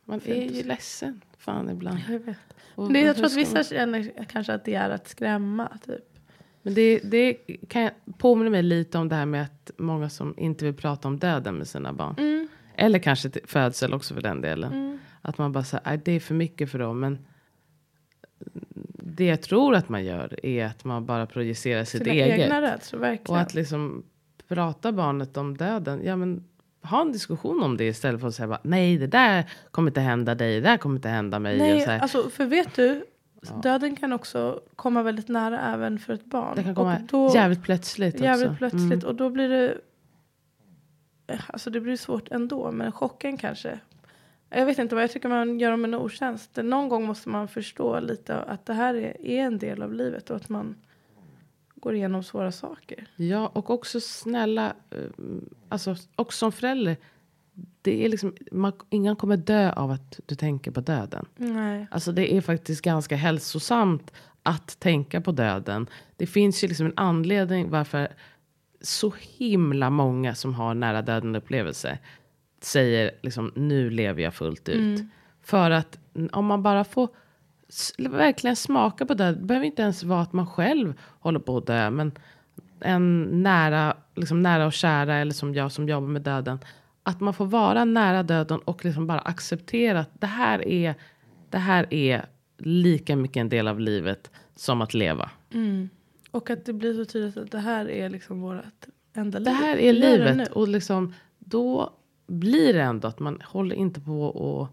[0.08, 0.52] man, man är Fint.
[0.56, 1.22] ju ledsen.
[1.38, 2.00] Fan ibland.
[2.10, 2.38] jag vet.
[2.76, 5.78] Och det, jag tror att vissa man- känner kanske att det är att skrämma.
[5.86, 6.20] Typ.
[6.62, 7.34] Men det, det
[7.70, 11.08] kan jag påminna mig lite om det här med att många som inte vill prata
[11.08, 12.16] om döden med sina barn.
[12.18, 12.48] Mm.
[12.76, 15.00] Eller kanske till födsel också för den delen.
[15.22, 17.00] Att man bara säger, "Nej, det är för mycket för dem.
[17.00, 17.18] Men
[18.94, 22.40] det jag tror att man gör är att man bara projicerar sitt Sina eget.
[22.40, 23.36] egna rädslor, verkligen.
[23.36, 24.04] Och att liksom
[24.48, 26.02] prata barnet om döden.
[26.04, 26.44] Ja men
[26.90, 30.02] ha en diskussion om det istället för att säga bara, nej det där kommer inte
[30.02, 31.54] hända dig, det där kommer inte hända mig.
[31.54, 32.00] och Nej, här.
[32.00, 33.06] alltså, för vet du,
[33.64, 36.56] döden kan också komma väldigt nära även för ett barn.
[36.56, 38.58] det kan komma och då, jävligt plötsligt jävligt också.
[38.58, 38.84] plötsligt.
[39.04, 39.06] Mm.
[39.06, 39.78] Och då blir det...
[41.28, 43.80] eh, Alltså det blir svårt ändå, men chocken kanske.
[44.50, 46.56] Jag vet inte vad jag tycker man gör dem en otjänst.
[46.64, 50.30] Någon gång måste man förstå lite att det här är, är en del av livet
[50.30, 50.76] och att man
[51.80, 53.08] går igenom svåra saker.
[53.16, 55.00] Ja, och också snälla, eh,
[55.70, 56.98] alltså också som förälder.
[57.82, 61.26] Det är liksom, man, ingen kommer dö av att du tänker på döden.
[61.36, 61.88] Nej.
[61.92, 64.14] Alltså det är faktiskt ganska hälsosamt
[64.44, 65.90] att tänka på döden.
[66.16, 68.08] Det finns ju liksom en anledning varför
[68.82, 72.00] så himla många som har nära döden upplevelse
[72.62, 75.02] säger liksom nu lever jag fullt ut.
[75.42, 77.10] För att mm, om man bara får
[77.98, 79.32] verkligen smaka på det.
[79.32, 81.90] Det behöver inte ens vara att man själv håller på att dö.
[81.90, 82.12] Men
[82.80, 86.60] en nära, liksom nära och kära eller som jag som jobbar med döden.
[87.04, 90.96] Att man får vara nära döden och liksom bara acceptera att det här är
[91.50, 92.26] det här är
[92.58, 95.32] lika mycket en del av livet som att leva.
[95.54, 95.90] Mm.
[96.32, 99.46] Och att det blir så tydligt att det här är liksom vårt enda liv.
[99.46, 100.18] Det här är det nu.
[100.18, 101.94] livet och liksom då
[102.28, 104.68] blir det ändå att man håller inte på och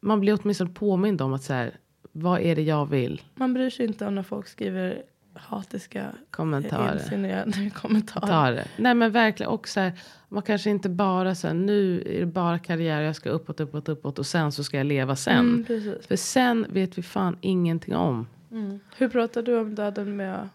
[0.00, 1.78] man blir åtminstone påmind om att så här,
[2.12, 3.22] vad är det jag vill?
[3.34, 5.02] Man bryr sig inte om när folk skriver
[5.34, 6.94] hatiska Kommentarer.
[6.94, 8.26] insinuerande kommentarer.
[8.26, 8.68] Ta det.
[8.76, 9.52] Nej men verkligen.
[9.52, 9.92] Och så här,
[10.28, 13.88] man kanske inte bara så här, nu är det bara karriär, jag ska uppåt, uppåt,
[13.88, 15.64] uppåt och sen så ska jag leva sen.
[15.68, 15.94] Mm.
[16.08, 18.26] För sen vet vi fan ingenting om.
[18.50, 18.80] Mm.
[18.96, 20.48] Hur pratar du om döden med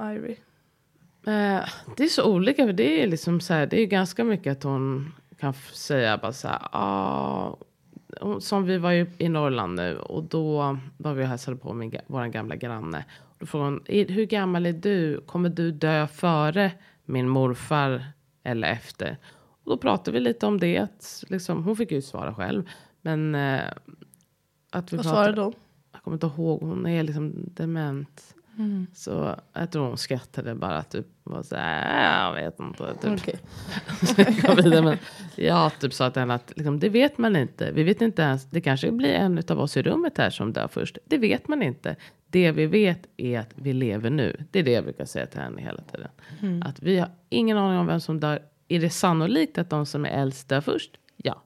[0.00, 0.36] Irie?
[1.26, 1.64] Eh,
[1.96, 4.62] det är så olika, för det är liksom så här, det är ganska mycket att
[4.62, 7.56] hon kan säga bara så här, ah,
[8.40, 11.96] som vi var ju i Norrland nu och då var vi och hälsade på min,
[12.06, 13.04] vår gamla granne.
[13.38, 15.20] Då frågade hon, "Är- hur gammal är du?
[15.26, 16.72] Kommer du dö före
[17.04, 18.04] min morfar
[18.42, 19.16] eller efter?
[19.64, 22.68] Och då pratade vi lite om det, att liksom, hon fick ju svara själv.
[23.00, 23.60] Men eh,
[24.70, 25.52] att vi Vad svarade hon?
[25.92, 28.34] jag kommer inte ihåg, hon är liksom dement.
[28.58, 28.86] Mm.
[28.94, 32.94] Så jag tror hon skrattade bara typ var så här, jag vet inte.
[32.94, 33.40] Typ.
[34.84, 34.98] Men
[35.36, 37.72] jag typ sa till henne att liksom, det vet man inte.
[37.72, 40.68] Vi vet inte ens, det kanske blir en av oss i rummet här som dör
[40.68, 40.98] först.
[41.04, 41.96] Det vet man inte.
[42.30, 44.44] Det vi vet är att vi lever nu.
[44.50, 46.62] Det är det jag brukar säga till henne hela tiden.
[46.62, 48.42] Att vi har ingen aning om vem som dör.
[48.68, 50.98] Är det sannolikt att de som är äldst dör först?
[51.16, 51.42] Ja.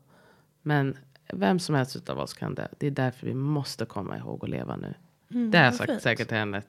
[0.62, 0.96] Men
[1.33, 2.66] vem som helst av oss kan dö.
[2.79, 4.94] Det är därför vi måste komma ihåg att leva nu.
[5.51, 6.62] det har jag sagt säkert till henne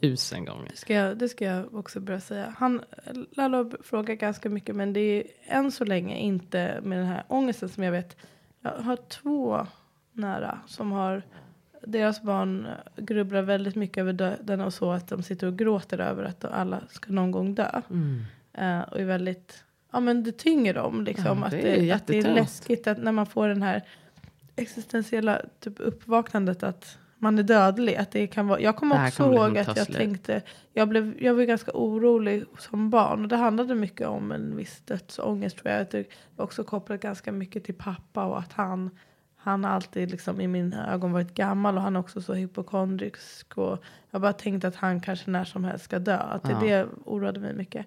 [0.00, 0.68] tusen gånger.
[0.70, 2.54] Det ska, jag, det ska jag också börja säga.
[2.58, 2.84] Han,
[3.30, 7.68] Lalo frågar ganska mycket men det är än så länge inte med den här ångesten
[7.68, 8.16] som jag vet.
[8.60, 9.66] Jag har två
[10.12, 11.22] nära som har
[11.86, 16.24] deras barn grubblar väldigt mycket över döden och så att de sitter och gråter över
[16.24, 17.82] att alla ska någon gång dö.
[17.90, 18.24] Mm.
[18.52, 21.38] Eh, och är väldigt, ja men det tynger dem liksom.
[21.38, 23.82] Ja, att, det är det, att det är läskigt att när man får den här
[24.56, 27.96] existentiella typ uppvaknandet att man är dödlig.
[27.96, 29.96] Att det kan vara, jag kommer också kommer ihåg att jag slut.
[29.98, 33.22] tänkte, jag, blev, jag var ganska orolig som barn.
[33.22, 35.86] Och det handlade mycket om en viss dödsångest tror jag.
[35.90, 36.06] Det är
[36.36, 38.90] också kopplat ganska mycket till pappa och att han
[39.36, 43.58] han alltid liksom i mina ögon varit gammal och han är också så hypokondrisk.
[43.58, 46.16] Och jag bara tänkte att han kanske när som helst ska dö.
[46.16, 46.58] Att det, Ja.
[46.60, 47.86] det oroade mig mycket.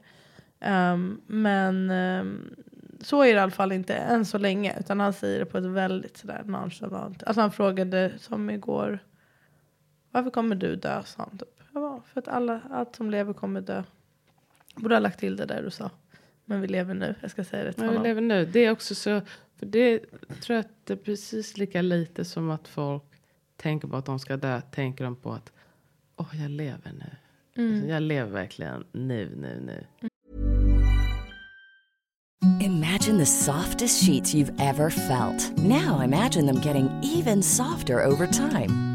[0.59, 2.55] Ehm, men ehm,
[3.01, 4.79] så är det i alla fall inte än så länge.
[4.79, 7.23] Utan han säger det på ett väldigt sådär nonchalant.
[7.23, 8.99] Alltså han frågade som igår.
[10.15, 11.03] Varför kommer du dö?
[11.05, 11.47] Sa han typ.
[11.73, 13.83] Jag bara, för att alla, allt som lever kommer dö.
[14.75, 15.91] Borde ha lagt till det där du sa.
[16.45, 17.15] Men vi lever nu.
[17.21, 18.07] Jag ska säga det till Men vi honom.
[18.07, 18.45] lever nu.
[18.45, 19.21] Det är också så,
[19.59, 19.99] för det
[20.41, 23.03] tror jag att det är precis lika lite som att folk
[23.55, 25.51] tänker på att de ska dö, tänker de på att
[26.15, 27.15] åh, jag lever nu.
[27.63, 27.89] Mm.
[27.89, 29.85] Jag lever verkligen nu, nu, nu.
[32.61, 35.57] Imagine the softest sheets you've ever felt.
[35.57, 38.94] Now imagine them getting even softer over time.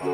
[0.00, 0.06] Du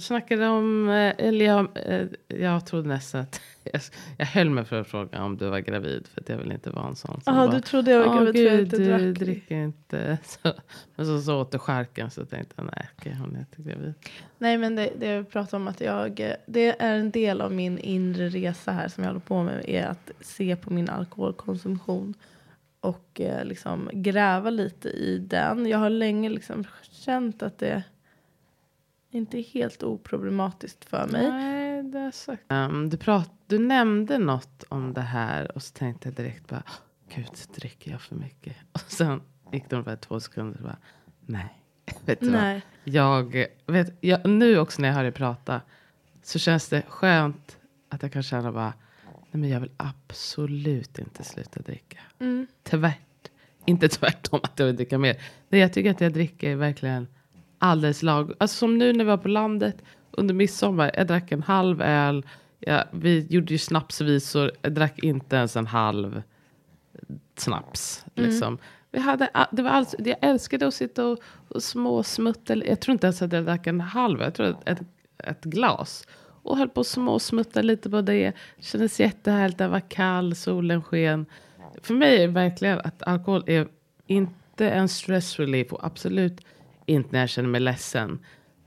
[0.00, 3.40] snackade om, eh, eller jag, eh, jag trodde nästan att,
[3.72, 3.80] jag,
[4.18, 6.06] jag höll mig för att fråga om du var gravid.
[6.06, 8.34] För att jag vill inte vara en sån Jaha, du trodde jag var "Åh, gravid
[8.36, 10.18] för jag gud, inte du drack." dricker inte.
[10.24, 10.52] Så,
[10.96, 13.94] men så, så åt du charken så tänkte jag, nej okej, hon är inte gravid.
[14.38, 17.78] Nej, men det, det jag pratar om att jag, det är en del av min
[17.78, 22.14] inre resa här som jag håller på med är att se på min alkoholkonsumtion
[22.80, 25.66] och eh, liksom gräva lite i den.
[25.66, 27.84] Jag har länge liksom känt att det
[29.10, 31.30] inte är helt oproblematiskt för mig.
[31.30, 32.42] Nej, det har sagt.
[32.48, 36.62] Um, du, prat, du nämnde något om det här och så tänkte jag direkt bara,
[37.14, 38.56] gud, dricker jag för mycket?
[38.72, 40.78] Och sen gick det ungefär två sekunder och bara,
[41.26, 41.62] nej.
[42.04, 42.40] Vet du vad?
[42.40, 42.62] Nej.
[42.84, 45.60] Jag vet, jag, nu också när jag hör dig prata
[46.22, 48.72] så känns det skönt att jag kan känna bara,
[49.30, 51.98] Nej, men jag vill absolut inte sluta dricka.
[52.18, 52.46] Mm.
[52.62, 53.30] Tvärt.
[53.66, 55.16] Inte tvärtom att jag vill dricka mer.
[55.48, 57.06] Nej, jag tycker att jag dricker verkligen
[57.58, 58.32] alldeles lag.
[58.38, 60.90] Alltså som nu när vi var på landet under midsommar.
[60.94, 62.26] Jag drack en halv öl.
[62.58, 64.52] Ja, vi gjorde ju snapsvisor.
[64.62, 66.22] Jag drack inte ens en halv
[67.36, 68.04] snaps.
[68.14, 68.58] Liksom.
[68.90, 72.56] Vi hade, det var alltså, jag älskade att sitta och, och småsmutta.
[72.56, 74.20] Jag tror inte ens att jag drack en halv.
[74.20, 74.82] Jag tror ett,
[75.18, 76.06] ett glas.
[76.48, 78.32] Och höll på att småsmutta lite på det.
[78.60, 79.58] Kändes jättehärligt.
[79.58, 81.26] Det var kall, solen sken.
[81.82, 83.68] För mig är verkligen att alkohol är
[84.06, 85.72] inte en stress relief.
[85.72, 86.40] Och absolut
[86.86, 88.18] inte när jag känner mig ledsen.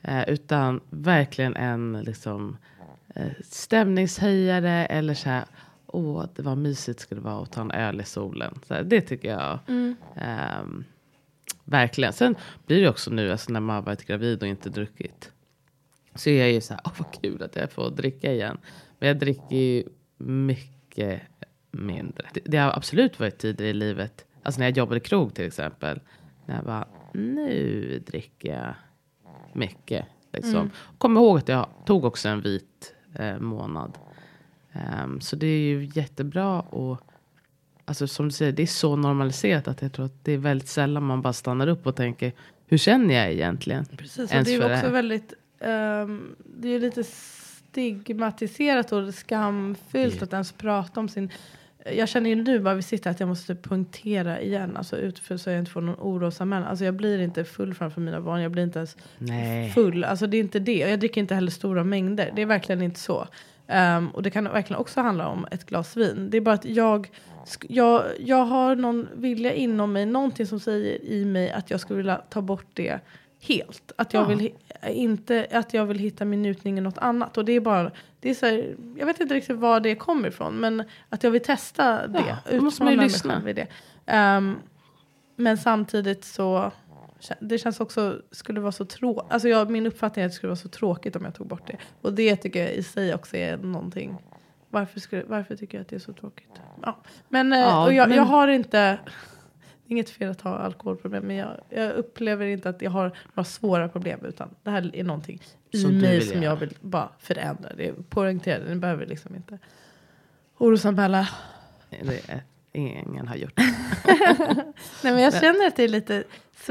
[0.01, 2.57] Eh, utan verkligen en liksom,
[3.15, 4.85] eh, stämningshöjare.
[4.85, 5.45] Eller så här,
[5.87, 8.59] åh, det var mysigt skulle det vara att ta en öl i solen.
[8.67, 9.59] Så här, det tycker jag.
[10.15, 10.83] ehm,
[11.63, 12.13] verkligen.
[12.13, 15.31] Sen blir det också nu, alltså, när man har varit gravid och inte druckit.
[16.15, 18.57] Så är jag ju så här, åh vad kul att jag får dricka igen.
[18.99, 19.83] Men jag dricker ju
[20.17, 21.21] mycket
[21.71, 22.27] mindre.
[22.33, 25.45] Det, det har absolut varit tider i livet, alltså när jag jobbade i krog till
[25.45, 25.99] exempel.
[26.45, 28.73] När jag bara, nu dricker jag
[29.53, 30.05] mycket.
[30.33, 30.71] Liksom.
[30.97, 33.97] Kom ihåg att jag tog också en vit eh, månad.
[34.71, 37.01] Ehm, så det är ju jättebra och
[37.85, 40.67] alltså som du säger, det är så normaliserat att jag tror att det är väldigt
[40.67, 42.33] sällan man bara stannar upp och tänker,
[42.65, 43.85] hur känner jag egentligen?
[43.85, 44.91] Precis, och det är också det.
[44.91, 50.23] väldigt, ehm, det är lite stigmatiserat och skamfyllt Ja.
[50.23, 51.29] att ens prata om sin
[51.95, 54.77] jag känner ju nu bara vi sitter att jag måste typ punktera igen.
[54.77, 56.67] Alltså utför så jag inte får någon orosanmälan.
[56.67, 58.41] Alltså jag blir inte full framför mina barn.
[58.41, 59.69] Jag blir inte ens Nej.
[59.69, 60.03] full.
[60.03, 60.77] Alltså det är inte det.
[60.77, 62.31] Jag dricker inte heller stora mängder.
[62.35, 63.27] Det är verkligen inte så.
[63.67, 66.27] Ehm, och det kan verkligen också handla om ett glas vin.
[66.29, 67.09] Det är bara att jag,
[67.67, 71.97] jag, jag har någon vilja inom mig, någonting som säger i mig att jag skulle
[71.97, 72.99] vilja ta bort det
[73.41, 73.91] helt.
[73.95, 74.27] Att jag, Ja.
[74.27, 74.53] vill,
[74.87, 77.37] inte, att jag vill hitta min njutning i något annat.
[77.37, 80.27] Och det är bara, det är så här, jag vet inte riktigt var det kommer
[80.27, 80.55] ifrån.
[80.55, 82.23] Men att jag vill testa det.
[82.27, 83.49] Ja, då måste man ju lyssna.
[83.49, 83.67] i det.
[84.05, 84.55] Ehm,
[85.35, 86.71] men samtidigt så
[87.39, 89.31] det känns också, skulle vara så tråkigt.
[89.31, 91.67] Alltså jag, min uppfattning är att det skulle vara så tråkigt om jag tog bort
[91.67, 91.77] det.
[92.01, 94.15] Och det tycker jag i sig också är någonting.
[94.69, 96.61] Varför, skulle, varför tycker jag att det är så tråkigt?
[96.81, 96.97] Ja.
[97.29, 98.99] Men, eh, Ja, och jag, men- jag har inte,
[99.91, 101.23] inget fel att ha alkoholproblem.
[101.23, 104.19] Men jag, jag upplever inte att jag har några svåra problem.
[104.25, 107.69] Utan det här är någonting i Som mig som jag vill bara förändra.
[107.77, 109.59] Det är poängtera, ni behöver liksom inte
[110.57, 111.27] orosanmäla.
[111.89, 113.53] Det ingen har gjort.
[115.03, 116.23] Nej, men jag känner att det är lite,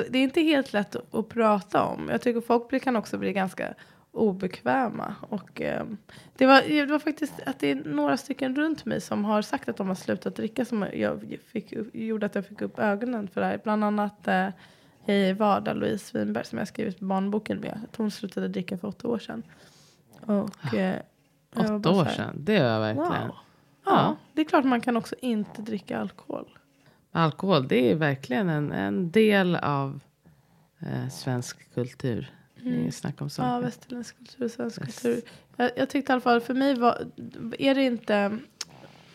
[0.09, 2.09] det är inte helt lätt att, att prata om.
[2.11, 3.75] Jag tycker folk kan också bli ganska
[4.13, 5.15] obekväma.
[5.21, 5.97] Och, ehm,
[6.37, 9.69] det, var, det var faktiskt att det är några stycken runt mig som har sagt
[9.69, 13.41] att de har slutat dricka som jag fick, gjorde att jag fick upp ögonen för
[13.41, 13.61] det här.
[13.65, 14.49] Bland annat eh,
[15.05, 17.81] Hej Vardag, Louise Winberg som jag skrivit barnboken med.
[17.85, 19.43] Att hon slutade dricka för åtta år sedan.
[20.21, 21.01] Och, eh,
[21.57, 23.27] Åtta år sedan, det är verkligen.
[23.27, 23.37] Wow.
[23.85, 26.59] Ja, det är klart man kan också inte dricka alkohol.
[27.13, 30.01] Alkohol, det är verkligen en, en del av
[30.79, 32.31] eh, svensk kultur.
[32.65, 33.27] Inget snack om Mm.
[33.27, 33.65] Ja, saker.
[33.65, 35.03] västerländsk kultur och svensk Yes.
[35.03, 35.23] kultur.
[35.57, 36.99] Jag, jag tyckte i alla fall, för mig var,
[37.59, 38.39] är det inte,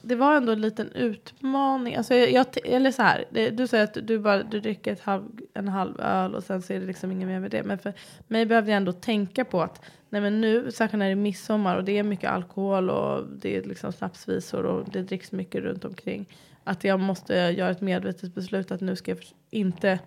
[0.02, 1.96] det var ändå en liten utmaning.
[1.96, 5.24] Alltså jag, jag, eller så här, det, du säger att du bara du dricker halv,
[5.54, 7.64] en halv öl och sen så är det liksom inget mer med det.
[7.64, 7.94] Men för
[8.28, 11.78] mig behövde jag ändå tänka på att nej men nu, särskilt när det är midsommar
[11.78, 15.86] och det är mycket alkohol och det är liksom snapsvisor och det dricks mycket runt
[15.86, 16.26] omkring.
[16.64, 20.00] Att jag måste göra ett medvetet beslut att nu ska jag inte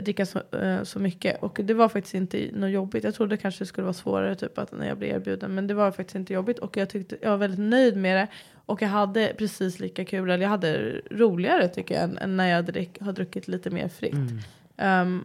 [0.00, 1.42] dricka så, eh, så mycket.
[1.42, 3.04] Och det var faktiskt inte något jobbigt.
[3.04, 5.54] Jag trodde kanske det skulle vara svårare typ att när jag blev erbjuden.
[5.54, 6.58] Men det var faktiskt inte jobbigt.
[6.58, 8.28] Och jag, tyckte, jag var väldigt nöjd med det.
[8.66, 12.48] Och jag hade precis lika kul, eller jag hade roligare tycker jag, än, än när
[12.48, 14.14] jag drick, har druckit lite mer fritt.
[14.76, 15.24] Mm.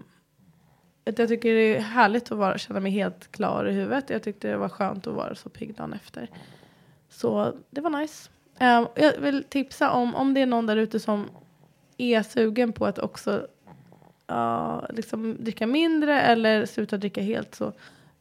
[1.06, 4.10] Att jag tycker det är härligt att vara, känna mig helt klar i huvudet.
[4.10, 6.28] Jag tyckte det var skönt att vara så pigg dagen efter.
[7.10, 8.30] Så det var nice.
[8.60, 11.30] Ehm, jag vill tipsa om, om det är någon där ute som
[11.98, 13.48] är sugen på att också
[14.30, 17.74] ja, liksom dricka mindre eller sluta dricka helt så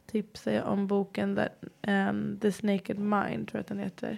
[0.05, 1.49] tipsar jag om boken där,
[1.87, 4.17] um, The Naked Mind, tror jag att den heter.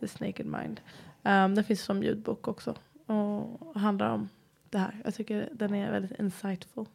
[0.00, 0.80] The Naked Mind.
[1.22, 2.74] Um, den finns som ljudbok också
[3.06, 4.28] och handlar om
[4.70, 5.00] det här.
[5.04, 6.86] Jag tycker den är väldigt insightful.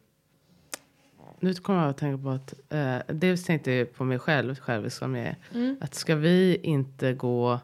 [1.40, 4.88] Nu kommer jag att tänka på att, eh, dels tänkte jag på mig själv, själv
[4.88, 5.36] som jag är.
[5.54, 5.76] Mm.
[5.80, 7.60] Att ska vi inte gå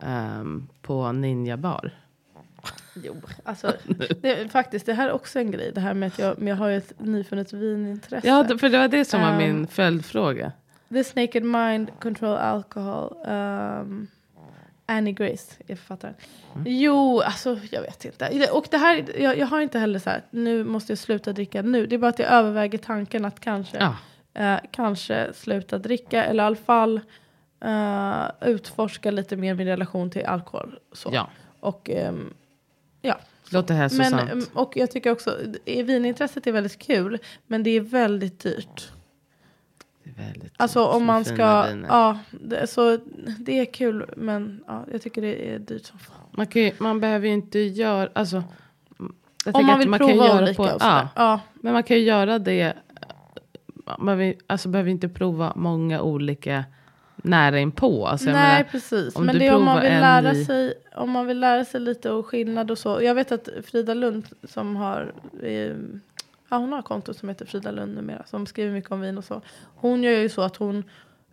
[0.00, 2.01] ehm, på Ninja bar?
[2.94, 3.72] Jo, alltså
[4.20, 5.72] det, faktiskt det här är också en grej.
[5.74, 8.26] Det här med att jag, jag har ett nyfunnet vinintresse.
[8.28, 10.52] Ja, för det var det som var Ehm, min följdfråga.
[10.88, 13.16] This Naked Mind, Control Alcohol.
[13.26, 14.06] Um,
[14.86, 16.14] Annie Grace är författaren.
[16.64, 18.48] Jo, alltså jag vet inte.
[18.52, 21.62] Och det här, jag, jag har inte heller så här, nu måste jag sluta dricka
[21.62, 21.86] nu.
[21.86, 23.94] Det är bara att jag överväger tanken att kanske, Ja.
[24.42, 26.24] eh, kanske sluta dricka.
[26.24, 27.00] Eller i alla fall
[27.64, 30.78] eh, utforska lite mer min relation till alkohol.
[30.92, 31.10] Så.
[31.12, 31.28] Ja,
[31.60, 32.34] Och ehm,
[33.02, 33.18] ja.
[33.50, 34.10] låter hälsosamt.
[34.14, 38.92] Men, ehm, och jag tycker också, vinintresset är väldigt kul, men det är väldigt dyrt.
[40.04, 41.88] det är väldigt Alltså om man ska, viner.
[41.88, 42.98] ja, det, så
[43.38, 46.16] det är kul, men ja, jag tycker det är dyrt som fan.
[46.30, 48.08] Man, kan ju, man behöver ju inte göra...
[48.12, 48.42] Alltså,
[49.44, 51.40] jag Om man vill kan prova göra olika på- och ja, Ja.
[51.54, 52.72] Men man kan ju göra det.
[53.98, 56.64] Man vill, alltså behöver inte prova många olika
[57.22, 58.06] nära inpå.
[58.06, 61.10] Alltså, Nej menar, precis, om men det är om man vill lära i- sig om
[61.10, 63.02] man vill lära sig lite och skillnad och så.
[63.02, 65.12] Jag vet att Frida Lund som har
[65.42, 65.52] eh,
[66.50, 69.24] ja, hon har konto som heter Frida Lund numera som skriver mycket om vin och
[69.24, 69.40] så.
[69.74, 70.84] Hon gör ju så att hon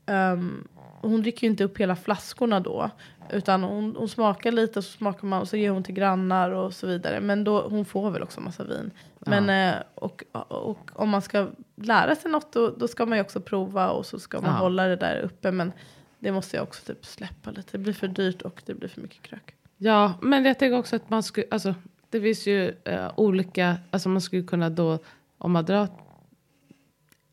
[0.06, 0.68] ehm,
[1.02, 2.90] hon dricker ju inte upp hela flaskorna då.
[3.34, 6.52] Utan hon, hon smakar lite och så smakar man och så ger hon till grannar
[6.52, 7.22] och så vidare.
[7.22, 8.92] Men då, hon får väl också massa vin.
[9.20, 13.22] Men, eh, och, och om man ska lära sig något då, då ska man ju
[13.22, 14.58] också prova och så ska man Ja.
[14.58, 15.52] hålla det där uppe.
[15.52, 15.72] Men
[16.20, 17.70] det måste jag också typ släppa lite.
[17.72, 19.56] Det blir för dyrt och det blir för mycket krök.
[19.78, 21.74] Ja, men jag tänker också att man skulle, alltså
[22.10, 25.00] det finns ju eh, olika, alltså man skulle kunna då,
[25.38, 25.88] om man drar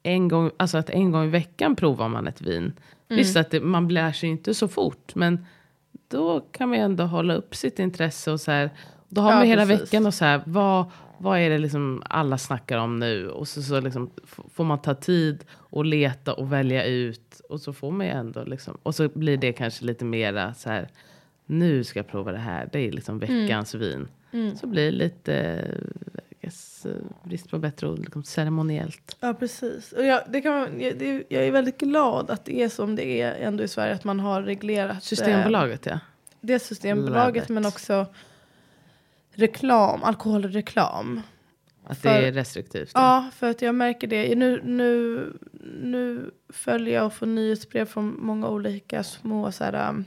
[0.03, 2.73] en gång, alltså att en gång i veckan provar man ett vin.
[3.09, 5.47] Visst att det, man lär sig inte så fort, men
[6.09, 8.71] då kan man ju ändå hålla upp sitt intresse och så här,
[9.09, 9.83] då har Ja, man hela precis.
[9.83, 10.85] veckan och så här, vad,
[11.19, 13.29] vad är det liksom alla snackar om nu?
[13.29, 14.11] Och så, så liksom,
[14.55, 17.41] får man ta tid och leta och välja ut.
[17.49, 20.69] Och så får man ju ändå liksom, och så blir det kanske lite mera så
[20.71, 20.89] här,
[21.47, 24.09] nu ska jag prova det här, det är liksom veckans vin.
[24.61, 25.65] Så blir det lite,
[26.87, 29.17] eh, eh, brist på bättre ord, liksom ceremoniellt.
[29.21, 29.93] Ja precis.
[29.93, 32.97] Och jag, det kan man, jag, det, jag är väldigt glad att det är som
[32.97, 33.95] det är ändå i Sverige.
[33.95, 34.97] Att man har reglerat.
[34.97, 35.99] eh, Systembolaget ja.
[36.41, 38.07] Det Systembolaget men också
[39.33, 41.23] reklam, alkoholreklam.
[41.85, 42.91] Att För- det är restriktivt.
[42.95, 44.35] Ja, för att jag märker det.
[44.35, 45.33] Nu, nu,
[45.83, 50.05] nu följer jag och får nyhetsbrev från många olika små så här, um,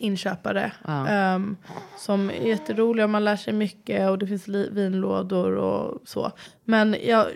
[0.00, 0.72] inköpare.
[0.86, 1.34] Ja.
[1.34, 1.56] um,
[1.98, 6.32] som är jätteroliga och man lär sig mycket och det finns vinlådor och så.
[6.64, 7.26] Men jag,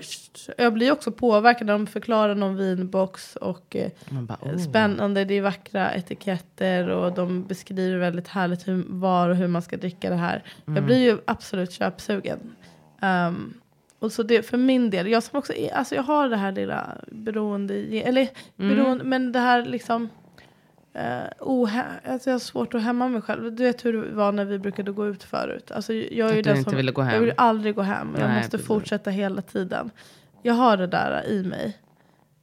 [0.58, 4.56] jag blir också påverkad när de förklarar någon vinbox och eh, bara, oh.
[4.56, 9.62] Spännande, det är vackra etiketter och de beskriver väldigt härligt hur, var och hur man
[9.62, 10.44] ska dricka det här.
[10.66, 12.54] Jag blir ju absolut köpsugen.
[13.02, 13.54] Um,
[13.98, 16.52] och så det, för min del, jag som också är, alltså jag har det här
[16.52, 20.08] lilla beroende, eller beroende, men det här liksom
[20.96, 21.00] Uh,
[21.40, 23.52] ohä- alltså jag har svårt att hämma mig själv.
[23.56, 25.70] Du vet hur det var när vi brukade gå ut förut.
[25.70, 27.20] Alltså jag är Att den som, ville gå Jag hem.
[27.24, 28.14] vill aldrig gå hem.
[28.18, 28.66] jag Nej, måste precis.
[28.66, 29.90] fortsätta hela tiden.
[30.42, 31.78] Jag har det där i mig.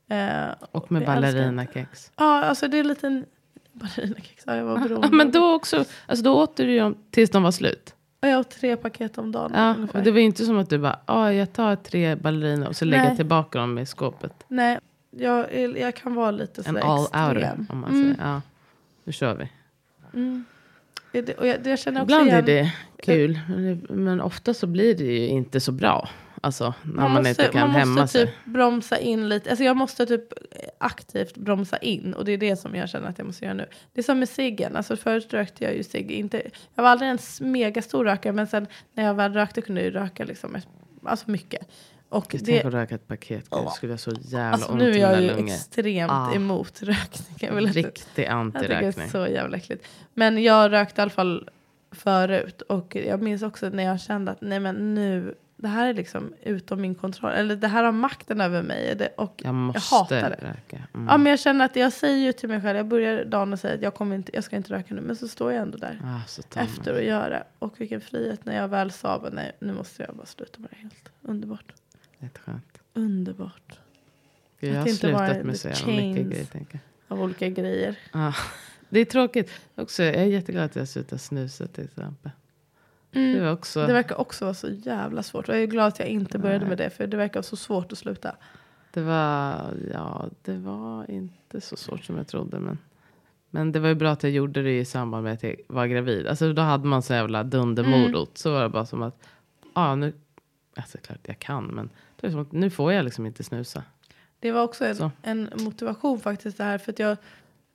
[0.10, 2.12] Eh, Och med jag ballerinakex.
[2.18, 3.26] Ja, alltså det är en liten
[3.74, 4.44] ballerinakex.
[4.48, 5.08] Ja, jag var beroende.
[5.12, 7.96] Men då också, alltså då åt du dem tills de var slut.
[8.20, 8.30] det.
[8.30, 9.52] Jag åt tre paket om dagen.
[9.56, 10.00] Ja, ungefär.
[10.00, 12.86] och det var inte som att du bara, ah, jag tar tre balleriner och så
[12.86, 14.34] lägger jag tillbaka dem i skåpet.
[14.48, 14.80] Nej,
[15.12, 17.28] jag, är- jag kan vara lite En så all extrem.
[17.28, 18.30] outer om man Mm, säger.
[18.30, 18.42] Ja,
[19.04, 19.50] nu kör vi.
[20.14, 20.46] mm.
[21.14, 23.40] Är det, och jag, det jag känner också Ibland är igen, det kul,
[23.90, 26.10] men ofta så blir det ju inte så bra.
[26.44, 28.28] Alltså när man, måste, inte kan man hämma måste sig.
[28.28, 29.50] typ bromsa in lite.
[29.50, 30.34] Alltså jag måste typ
[30.78, 32.14] aktivt bromsa in.
[32.14, 33.66] Och det är det som jag känner att jag måste göra nu.
[33.94, 34.76] Det är som med ciggen.
[34.76, 36.12] Alltså förut rökte jag ju cigg.
[36.12, 36.42] Inte,
[36.76, 37.18] jag var aldrig en
[37.52, 38.34] megastor rökare.
[38.34, 40.68] Men sen när jag väl rökte kunde jag ju röka liksom, ett-
[41.06, 41.68] alltså mycket.
[42.12, 44.80] Och Tänk det, att röka ett paket, Gud, det skulle jag så jävla alltså ont
[44.80, 45.54] nu i är mina jag ju lungor.
[45.54, 46.34] extremt Ah.
[46.34, 47.38] emot rökning.
[47.40, 49.06] Jag vill Riktig Jag tycker det antirökning.
[49.06, 49.88] är så jävla äckligt.
[50.14, 51.50] Men jag rökte i alla fall
[51.92, 52.62] förut.
[52.62, 56.34] Och jag minns också när jag kände att nej men nu, det här är liksom
[56.44, 57.32] utom min kontroll.
[57.32, 58.96] Eller det här har makten över mig.
[58.96, 60.36] Det, och Jag jag, måste hatar det.
[60.48, 60.84] röka.
[60.94, 61.08] Mm.
[61.10, 63.60] Ja men jag känner att jag säger ju till mig själv, jag börjar dagen och
[63.60, 65.02] säger att jag, kommer inte, jag ska inte röka nu.
[65.02, 66.70] Men så står jag ändå där så tar man.
[66.70, 67.44] efter att göra det.
[67.60, 70.78] Och vilken frihet när jag väl sa, nej nu måste jag bara sluta med det
[70.78, 71.10] helt.
[71.22, 71.74] Underbart.
[72.22, 72.82] Jätteskönt.
[72.94, 73.80] Underbart.
[74.60, 76.46] Gud, Jag har slutat med så jävla mycket grejer.
[76.46, 76.80] Tänker.
[77.08, 78.00] Av olika grejer.
[78.12, 78.34] Ah,
[78.90, 79.52] det är tråkigt.
[79.76, 82.32] Också, jag är jätteglad att jag slutat snusa till exempel.
[83.12, 83.34] Mm.
[83.34, 83.88] Det var också...
[83.88, 85.48] Det verkar också vara så jävla svårt.
[85.48, 86.90] Jag är glad att jag inte började med det.
[86.90, 88.36] För det verkar så svårt att sluta.
[88.94, 92.60] Det var, ja, det var inte så svårt som jag trodde.
[92.60, 92.78] Men,
[93.50, 95.88] men det var ju bra att jag gjorde det i samband med att jag var
[95.88, 96.28] gravid.
[96.28, 98.38] Alltså då hade man så jävla dundermorot.
[98.38, 99.24] Så var det bara som att,
[99.76, 100.14] ja nu,
[100.76, 101.66] alltså klart jag kan.
[101.66, 101.90] Men
[102.22, 103.84] det är som att nu får jag liksom inte snusa.
[104.40, 105.12] Det var också Så.
[105.22, 106.78] en, en motivation faktiskt det här.
[106.78, 107.18] För att jag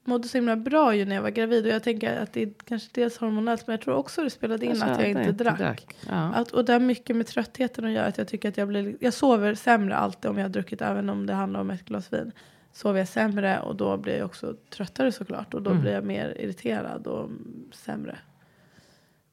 [0.04, 1.66] mådde så himla bra ju när jag var gravid.
[1.66, 3.66] Och jag tänker att det är kanske dels hormonellt.
[3.66, 5.96] Men jag tror också det spelade in Alltså, att jag inte drack.
[6.08, 6.14] Ja.
[6.34, 8.06] Att, och det har mycket med tröttheten att göra.
[8.06, 10.82] Att jag tycker att jag blir, jag sover sämre alltid om jag har druckit.
[10.82, 12.32] Även om det handlar om ett glas vin.
[12.72, 15.54] Sover jag sämre och då blir jag också tröttare såklart.
[15.54, 15.82] Och då Mm.
[15.82, 17.30] blir jag mer irriterad och
[17.72, 18.18] sämre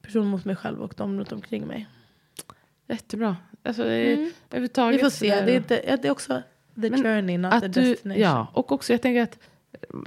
[0.02, 1.88] person mot mig själv och de runt omkring mig.
[2.88, 3.36] Jättebra.
[3.64, 4.30] Alltså, Mm.
[4.50, 5.28] Vi får se.
[5.28, 6.42] Det är, inte, det är också
[6.74, 8.22] the Men journey, not the du, destination.
[8.22, 9.38] ja, och också jag tänker att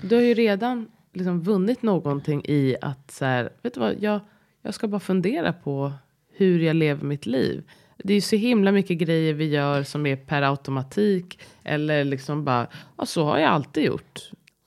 [0.03, 4.19] du har ju redan liksom vunnit någonting i att så här, vet du vad, jag,
[4.61, 5.93] jag ska bara fundera på
[6.33, 7.63] hur jag lever mitt liv.
[7.97, 11.39] Det är ju så himla mycket grejer vi gör som är per automatik.
[11.63, 14.19] Eller liksom bara, ja så har jag alltid gjort.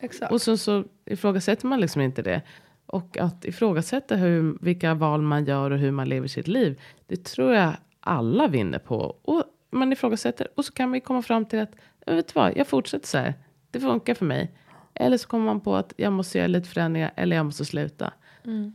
[0.02, 0.32] Exakt.
[0.32, 2.42] Och så, så ifrågasätter man liksom inte det.
[2.86, 6.80] Och att ifrågasätta hur, vilka val man gör och hur man lever sitt liv.
[7.06, 9.16] Det tror jag alla vinner på.
[9.22, 11.76] Och man ifrågasätter och så kan vi komma fram till att,
[12.06, 13.34] jag vet vad, jag fortsätter så här.
[13.70, 14.52] Det funkar för mig.
[14.94, 18.12] Eller så kommer man på att jag måste göra lite förändringar eller jag måste sluta.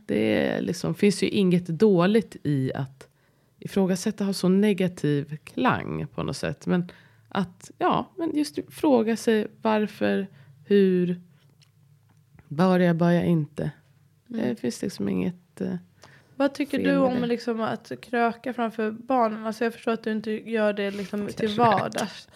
[0.06, 3.08] Det är liksom, finns ju inget dåligt i att
[3.58, 6.66] ifrågasätta har så negativ klang på något sätt.
[6.66, 6.90] Men
[7.28, 10.26] att, ja, men just fråga sig varför,
[10.64, 11.20] hur,
[12.48, 13.70] bör jag, bör jag inte.
[14.26, 15.60] Det finns liksom inget...
[15.60, 15.74] eh,
[16.36, 17.26] Vad tycker du om det.
[17.26, 19.46] liksom att kröka framför barnen?
[19.46, 22.28] Alltså jag förstår att du inte gör det liksom till vardags,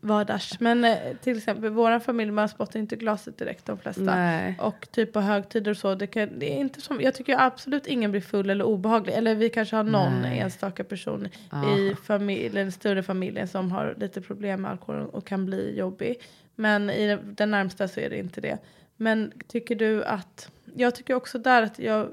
[0.00, 0.60] vardags.
[0.60, 4.02] Men eh, till exempel vår familj, man spottar inte glaset direkt de flesta.
[4.02, 4.58] Nej.
[4.60, 5.94] Och typ på högtider och så.
[5.94, 9.14] Det, kan, det är inte som, jag tycker absolut ingen blir full eller obehaglig.
[9.14, 10.38] Eller vi kanske har någon Nej.
[10.38, 11.78] enstaka person Ja.
[11.78, 16.16] i familj, den större familjen som har lite problem med alkohol och kan bli jobbig.
[16.54, 18.58] Men i den närmsta så är det inte det.
[18.96, 22.08] Men tycker du att, jag tycker också där att jag,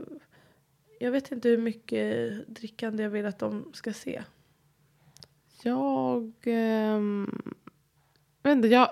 [1.01, 4.23] jag vet inte hur mycket drickande jag vill att de ska se.
[5.63, 6.33] Jag,
[8.43, 8.89] vet inte, jag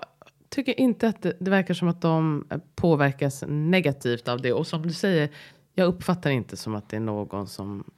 [0.48, 2.44] tycker inte att det, det verkar som att de
[2.74, 4.52] påverkas negativt av det.
[4.52, 5.28] Och som du säger,
[5.74, 7.90] jag uppfattar inte som att det är någon som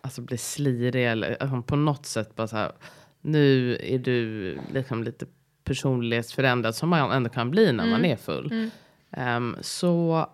[0.00, 2.72] alltså, blir slirig eller på något sätt bara så här.
[3.20, 5.26] Nu är du liksom lite
[5.64, 8.70] personlighetsförändrad som man ändå kan bli när man är full.
[9.10, 10.28] Ehm, så mm,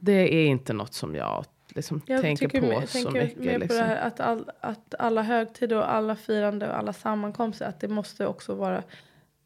[0.00, 3.38] det är inte något som jag liksom Jag tänker på mer, så tänker mycket.
[3.38, 3.76] mer på liksom.
[3.78, 7.88] det här att, all, att alla högtider och alla firande och alla sammankomster, att det
[7.88, 8.82] måste också vara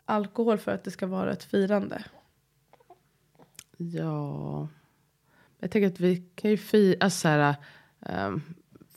[0.05, 2.05] alkohol för att det ska vara ett firande.
[3.77, 4.69] Ja.
[5.59, 7.55] Jag tänker att vi kan ju fira, alltså så här,
[7.99, 8.43] um,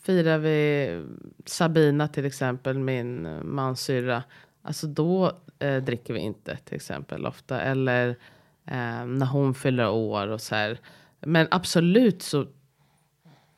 [0.02, 1.06] firar vi
[1.46, 4.24] Sabina till exempel, min uh, mans syrra.
[4.62, 7.62] Alltså då eh, dricker vi inte till exempel ofta.
[7.62, 8.10] Eller
[8.66, 10.80] eh, när hon fyller år och så här.
[11.22, 12.46] Men absolut så.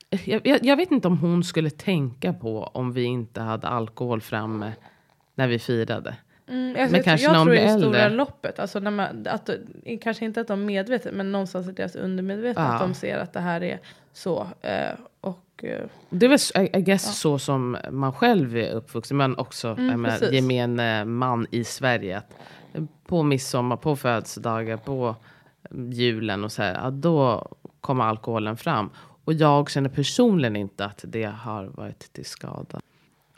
[0.10, 4.22] Jag, jag, jag vet inte om hon skulle tänka på om vi inte hade alkohol
[4.22, 4.72] framme
[5.36, 6.16] när vi firade.
[6.48, 9.50] Mm, alltså, Men jag, kanske jag när tror i stora loppet, alltså när man, att,
[10.02, 12.74] kanske inte att de medvetet, men någonstans i deras undermedvetna, Ja.
[12.74, 13.80] att de ser att det här är
[14.14, 14.48] så.
[14.62, 14.90] Eh,
[15.22, 19.18] och eh, Det är väl I, I guess så som man själv är uppvuxen.
[19.18, 20.32] Men också Mm, precis.
[20.32, 22.18] gemene man i Sverige.
[22.18, 22.34] Att
[23.08, 25.16] på midsommar, på födelsedagar, på
[25.92, 26.74] julen och så här.
[26.84, 27.48] Ja, då
[27.82, 28.90] kommer alkoholen fram.
[29.24, 32.82] Och jag känner personligen inte att det har varit till skada.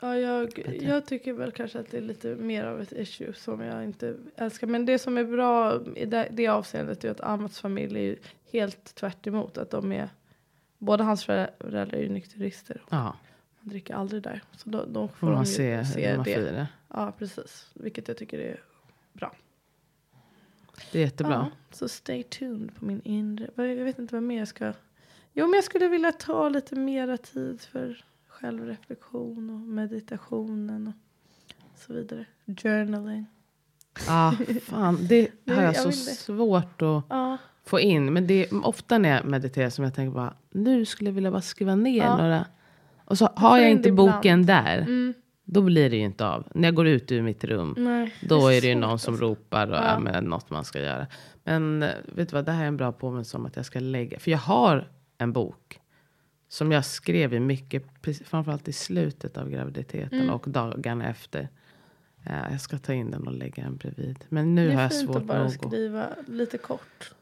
[0.00, 3.60] Ja, jag, jag tycker väl kanske att det är lite mer av ett issue som
[3.60, 4.66] jag inte älskar.
[4.66, 8.16] Men det som är bra i det, det avseendet är att Ahmads familj är
[8.52, 9.58] helt tvärt emot.
[9.58, 10.08] Att de är,
[10.78, 12.82] båda hans föräldrar är ju nykterister.
[12.90, 13.16] Ja,
[13.60, 14.42] Man dricker aldrig där.
[14.56, 16.34] Så då, då får de man ju se se man det.
[16.34, 16.66] firar.
[16.88, 17.70] Ja, precis.
[17.74, 18.60] Vilket jag tycker är
[19.12, 19.32] bra.
[20.92, 21.32] Det är jättebra.
[21.32, 23.48] Ja, så stay tuned på min inre.
[23.56, 24.72] Jag vet inte vad mer jag ska.
[25.32, 30.86] Jo, men jag skulle vilja ta lite mera tid för självreflektion och meditationen
[31.58, 32.24] och så vidare.
[32.46, 33.26] Journaling.
[34.06, 34.98] Ja, fan.
[35.08, 38.12] Det har jag jag så svårt att Ja, få in.
[38.12, 41.30] Men det är ofta när jag mediterar som jag tänker bara, nu skulle jag vilja
[41.30, 42.16] bara skriva ner Ja.
[42.16, 42.46] några.
[43.04, 44.10] Och så har jag in inte det ibland.
[44.12, 44.78] boken där.
[44.78, 45.14] mm,
[45.52, 46.46] Då blir det ju inte av.
[46.54, 47.74] När jag går ut ur mitt rum.
[47.78, 48.14] nej.
[48.20, 49.26] Då är det ju någon som alltså.
[49.26, 49.80] ropar och Ja.
[49.80, 51.06] är med något man ska göra.
[51.44, 53.80] Men eh, vet du vad, det här är en bra påminnelse om att jag ska
[53.80, 54.18] lägga.
[54.18, 54.88] För jag har
[55.18, 55.80] en bok.
[56.48, 57.84] Som jag skrev i mycket,
[58.24, 60.30] framförallt i slutet av graviditeten Mm.
[60.34, 61.48] och dagarna efter.
[62.26, 64.24] Eh, jag ska ta in den och lägga den bredvid.
[64.28, 67.14] Men nu Det har är jag fint svårt att bara nog att skriva lite kort.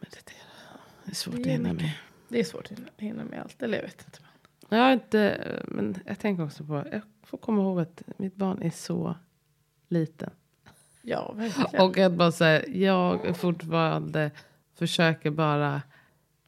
[0.00, 0.36] meditera.
[1.04, 1.82] Det är svårt Det att är hinna mycket.
[1.86, 1.92] med.
[2.28, 3.62] Det är svårt att hinna med allt.
[3.62, 4.18] Eller jag vet inte.
[4.68, 8.62] Jag har inte, men jag tänker också på, jag får komma ihåg att mitt barn
[8.62, 9.14] är så
[9.88, 10.30] liten.
[11.02, 11.86] Ja, verkligen.
[11.86, 14.30] Och att bara säga, jag fortfarande
[14.74, 15.82] försöker bara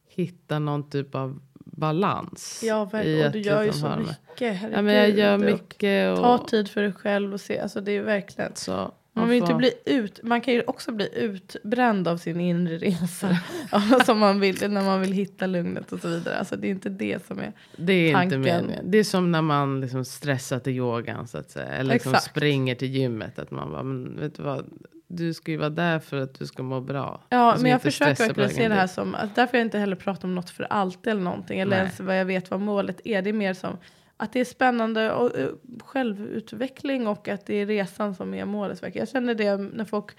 [0.07, 1.39] hitta någon typ av
[1.77, 2.61] balans.
[2.65, 3.25] ja, verkligen.
[3.25, 4.61] Och du gör ju så mycket.
[4.61, 6.11] Ja, men jag gör mycket.
[6.11, 7.59] Och, Ta tid för dig själv och se.
[7.59, 8.55] Alltså det är verkligen.
[8.55, 12.39] så, Man vill inte får- bli ut, man kan ju också bli utbränd av sin
[12.41, 13.37] inre resa.
[14.05, 16.37] som man vill, när man vill hitta lugnet och så vidare.
[16.39, 17.53] Alltså det är inte det som är.
[17.77, 18.41] Det är inte tanken.
[18.41, 18.91] meningen.
[18.91, 21.67] Det är som när man liksom stressar till yogan så att säga.
[21.67, 22.29] Eller liksom Exakt.
[22.31, 23.39] springer till gymmet.
[23.39, 24.65] Att man bara, men vet du vad.
[25.09, 27.21] Du ska ju vara där för att du ska må bra.
[27.29, 29.65] Ja, Och så men jag inte försöker verkligen se det här som, att därför jag
[29.65, 31.59] inte heller pratar om något för alltid eller någonting.
[31.59, 31.79] Eller Nej.
[31.79, 33.21] ens vad jag vet vad målet är.
[33.21, 33.77] Det är mer som
[34.17, 35.49] att det är spännande och eh,
[35.79, 38.95] självutveckling och att det är resan som är målet.
[38.95, 40.11] Jag känner det när folk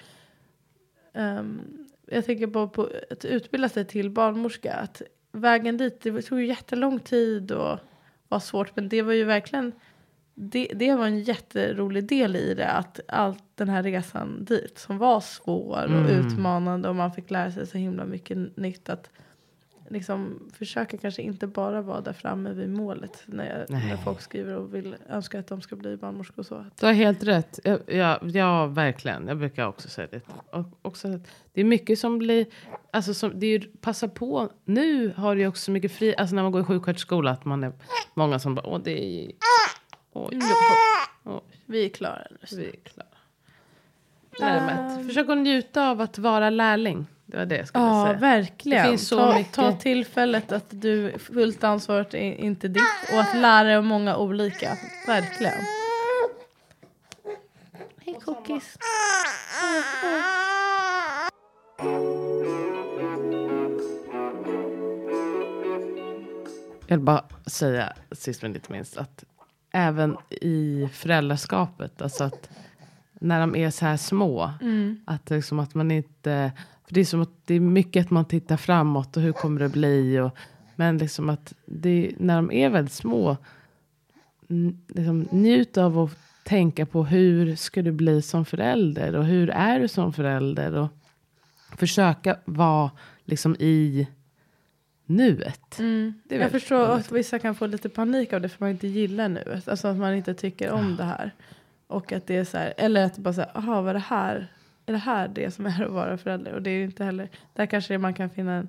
[1.14, 1.60] ehm,
[2.06, 4.74] jag tänker på, på att utbilda sig till barnmorska.
[4.74, 7.78] Att vägen dit, det tog ju jättelång tid och
[8.28, 8.76] var svårt.
[8.76, 9.72] Men det var ju verkligen,
[10.34, 12.68] det, det var en jätterolig del i det.
[12.68, 16.26] Att allt den här resan dit som var svår och Mm.
[16.26, 18.88] utmanande och man fick lära sig så himla mycket nytt.
[18.88, 19.10] Att
[19.90, 23.22] liksom försöka kanske inte bara vara där framme vid målet.
[23.26, 26.64] När, jag, när folk skriver och vill önska att de ska bli barnmorskor och så.
[26.80, 27.60] Du har helt rätt.
[27.64, 29.28] Ja, ja, ja, verkligen.
[29.28, 30.20] Jag brukar också säga det.
[30.50, 31.20] Och också,
[31.52, 32.46] det är mycket som blir...
[32.90, 34.48] Alltså som, det är ju, passa på.
[34.64, 36.16] Nu har du också så mycket fri...
[36.16, 37.72] Alltså när man går i sjuksköterskeskola att man är
[38.14, 38.66] många som bara...
[38.66, 39.32] Åh, det är...
[40.12, 40.38] Oj,
[41.24, 42.38] oj, vi är klara nu.
[42.56, 43.08] vi är klara.
[45.06, 47.06] Försök att njuta av att vara lärling.
[47.30, 48.18] Det var det jag skulle Ja, säga.
[48.18, 48.82] verkligen.
[48.84, 49.52] Det finns så ta, mycket.
[49.52, 54.78] ta tillfället att du fullt ansvaret är inte ditt och att lära dig många olika.
[55.06, 55.54] Verkligen.
[58.04, 58.78] Hej kokis.
[66.86, 69.24] Jag vill bara säga, sist men inte minst, att
[69.72, 72.50] även i föräldraskapet, alltså att
[73.20, 74.50] när de är så här små,
[75.04, 76.52] att, liksom att man inte...
[76.88, 79.60] För det är som att det är mycket att man tittar framåt och hur kommer
[79.60, 80.18] det bli?
[80.18, 80.36] Och,
[80.76, 83.36] men liksom att det, när de är väldigt små,
[84.88, 89.80] liksom, njut av att tänka på hur ska du bli som förälder och hur är
[89.80, 90.74] du som förälder?
[90.74, 90.88] Och
[91.76, 92.90] försöka vara
[93.24, 94.06] liksom i
[95.06, 95.80] nuet.
[95.80, 97.06] Är Jag förstår roligt.
[97.06, 99.60] att vissa kan få lite panik av det för man inte gillar nu.
[99.66, 101.34] Alltså att man inte tycker om det här.
[101.86, 104.48] Och att det är så här, eller att bara säga, jaha vad är det här?
[104.88, 106.52] Är det här det som är att vara förälder?
[106.52, 108.68] Och det är inte heller, där kanske man kan finna en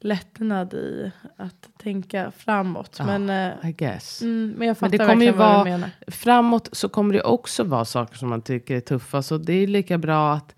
[0.00, 2.96] lättnad i att tänka framåt.
[2.98, 4.22] Ja, Men, eh, I guess.
[4.22, 5.90] mm, men jag fattar Men det kommer ju vad du menar.
[6.06, 9.22] framåt så kommer det också vara saker som man tycker är tuffa.
[9.22, 10.54] Så det är lika bra att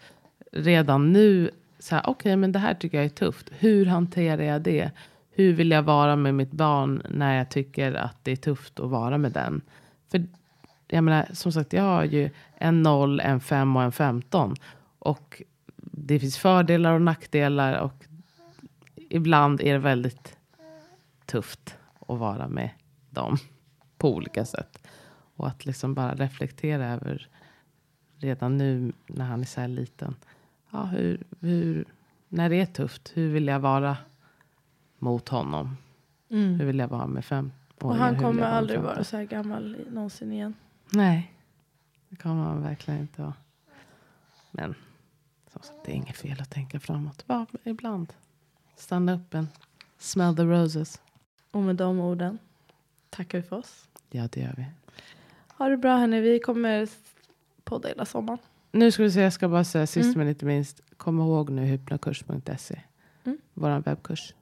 [0.53, 3.51] redan nu, så här, okej men det här tycker jag är tufft.
[3.59, 4.91] Hur hanterar jag det?
[5.31, 8.91] Hur vill jag vara med mitt barn när jag tycker att det är tufft att
[8.91, 9.61] vara med den?
[10.11, 10.27] För
[10.93, 14.55] jag menar, som sagt, jag har ju en 0, en 5 och en 15.
[14.99, 15.43] Och
[15.77, 17.81] det finns fördelar och nackdelar.
[17.81, 18.05] Och
[18.95, 20.37] ibland är det väldigt
[21.27, 21.79] tufft
[22.09, 22.71] att vara med
[23.11, 23.37] dem
[23.99, 24.87] på olika sätt.
[25.37, 27.29] Och att liksom bara reflektera över
[28.17, 30.15] redan nu när han är så här liten.
[30.71, 31.85] Ja, hur, hur,
[32.29, 33.97] när det är tufft, hur vill jag vara
[34.99, 35.77] mot honom?
[36.29, 37.93] Hur vill jag vara med fem Mm.
[37.93, 38.95] Och han kommer aldrig 15?
[38.95, 40.55] vara så här gammal någonsin igen.
[40.93, 41.33] Nej,
[42.09, 43.35] det kommer han verkligen inte vara.
[44.51, 44.75] Men
[45.53, 47.27] som sagt, det är inget fel att tänka framåt.
[47.27, 48.13] Bara ibland.
[48.77, 49.49] Stanna upp en
[49.99, 51.01] smell the roses.
[51.51, 52.39] Och med de orden
[53.11, 53.89] tackar vi för oss.
[54.11, 54.67] Ja, det gör vi.
[55.57, 56.89] Ha det bra hörni, vi kommer
[57.65, 58.39] podda hela sommaren.
[58.73, 60.19] Nu ska vi se, jag ska bara säga sist Mm.
[60.19, 60.81] men inte minst.
[60.97, 62.81] Kom ihåg nu hypnokurs.se.
[63.25, 63.39] Mm.
[63.55, 64.35] Vår webbkurs.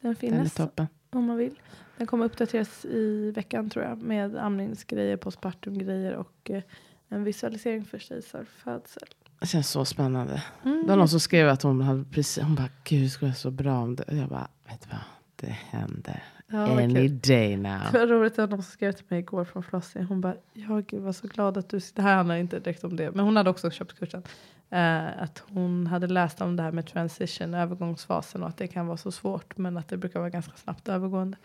[0.00, 0.86] Den Den är finns toppen.
[1.10, 1.60] om man vill.
[1.98, 4.02] Den kommer uppdateras i veckan tror jag.
[4.02, 6.62] Med amningsgrejer, postpartumgrejer och eh,
[7.08, 9.08] en visualisering för kejsarfödsel.
[9.40, 10.42] Det känns så spännande.
[10.64, 10.82] Mm.
[10.82, 13.36] Det var någon som skrev att hon hade precis, hon bara, gud det skulle vara
[13.36, 14.04] så bra om det.
[14.08, 15.00] Jag bara, vet du vad?
[15.36, 16.24] Det händer.
[16.48, 17.80] Ja, Any day now.
[17.92, 20.02] Det var roligt att någon som skrev till mig igår från Flossie.
[20.02, 22.96] Hon bara, ja gud var så glad att du, det här handlar inte direkt om
[22.96, 24.22] det, men hon hade också köpt kursen.
[24.70, 28.86] Eh, att hon hade läst om det här med transition, övergångsfasen och att det kan
[28.86, 31.36] vara så svårt men att det brukar vara ganska snabbt övergående.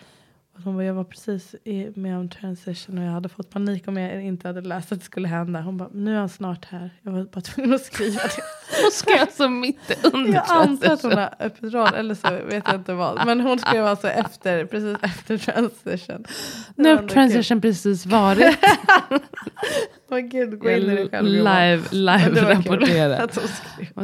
[0.56, 1.56] Och hon bara, jag var precis
[1.96, 5.06] med om transition och jag hade fått panik om jag inte hade läst att det
[5.06, 5.62] skulle hända.
[5.62, 6.90] Hon bara, nu är han snart här.
[7.02, 8.42] Jag var bara tvungen att skriva det.
[8.84, 11.18] Hon skrev alltså mitt under Jag antar att hon transition.
[11.18, 13.26] har epidural eller så vet jag inte vad.
[13.26, 16.26] Men hon skrev alltså efter, precis efter transition.
[16.76, 18.58] Nu har transition precis varit.
[20.12, 21.28] Åh gud, gå in i dig själv.
[21.28, 23.28] Live, live rapportera.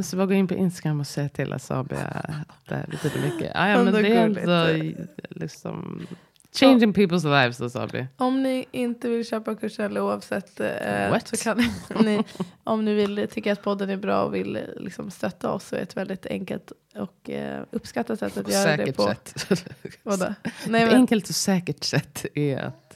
[0.03, 3.51] så bara gå in på Instagram och säga till Asabia att det betyder mycket.
[3.55, 4.93] Ja, ja, men det är ändå
[5.29, 6.07] liksom
[6.53, 8.07] changing people's lives Asabia.
[8.17, 9.55] Om ni inte vill köpa
[9.85, 11.57] eller oavsett eh, så kan
[12.05, 12.23] ni,
[12.63, 15.79] om ni vill tycka att podden är bra och vill liksom stötta oss så är
[15.79, 19.03] ett väldigt enkelt och eh, uppskattat sätt att göra det säkert på.
[19.03, 19.65] sätt.
[20.03, 20.25] Vadå?
[20.67, 22.86] Nej, Ett men, enkelt och säkert sätt är att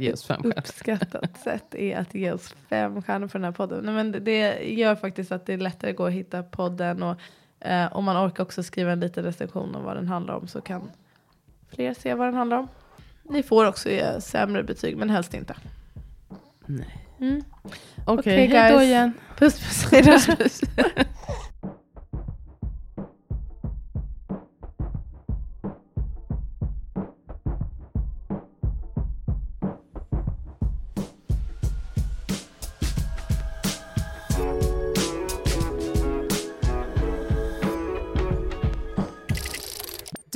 [0.00, 0.58] ge oss fem stjärnor.
[0.58, 3.84] uppskattat sätt är att ge oss fem stjärnor för den här podden.
[3.84, 7.16] Nej, men det, gör faktiskt att det är lättare att gå och hitta podden och
[7.60, 10.60] eh, om man orkar också skriva en liten recension om vad den handlar om så
[10.60, 10.90] kan
[11.68, 12.68] fler se vad den handlar om.
[13.22, 15.54] Ni får också ge sämre betyg men helst inte.
[16.66, 17.06] Nej.
[17.20, 17.42] Mm.
[18.04, 19.12] Okej, Okej, hej då igen.
[19.38, 19.92] Puss puss.
[19.92, 20.44] Hej då.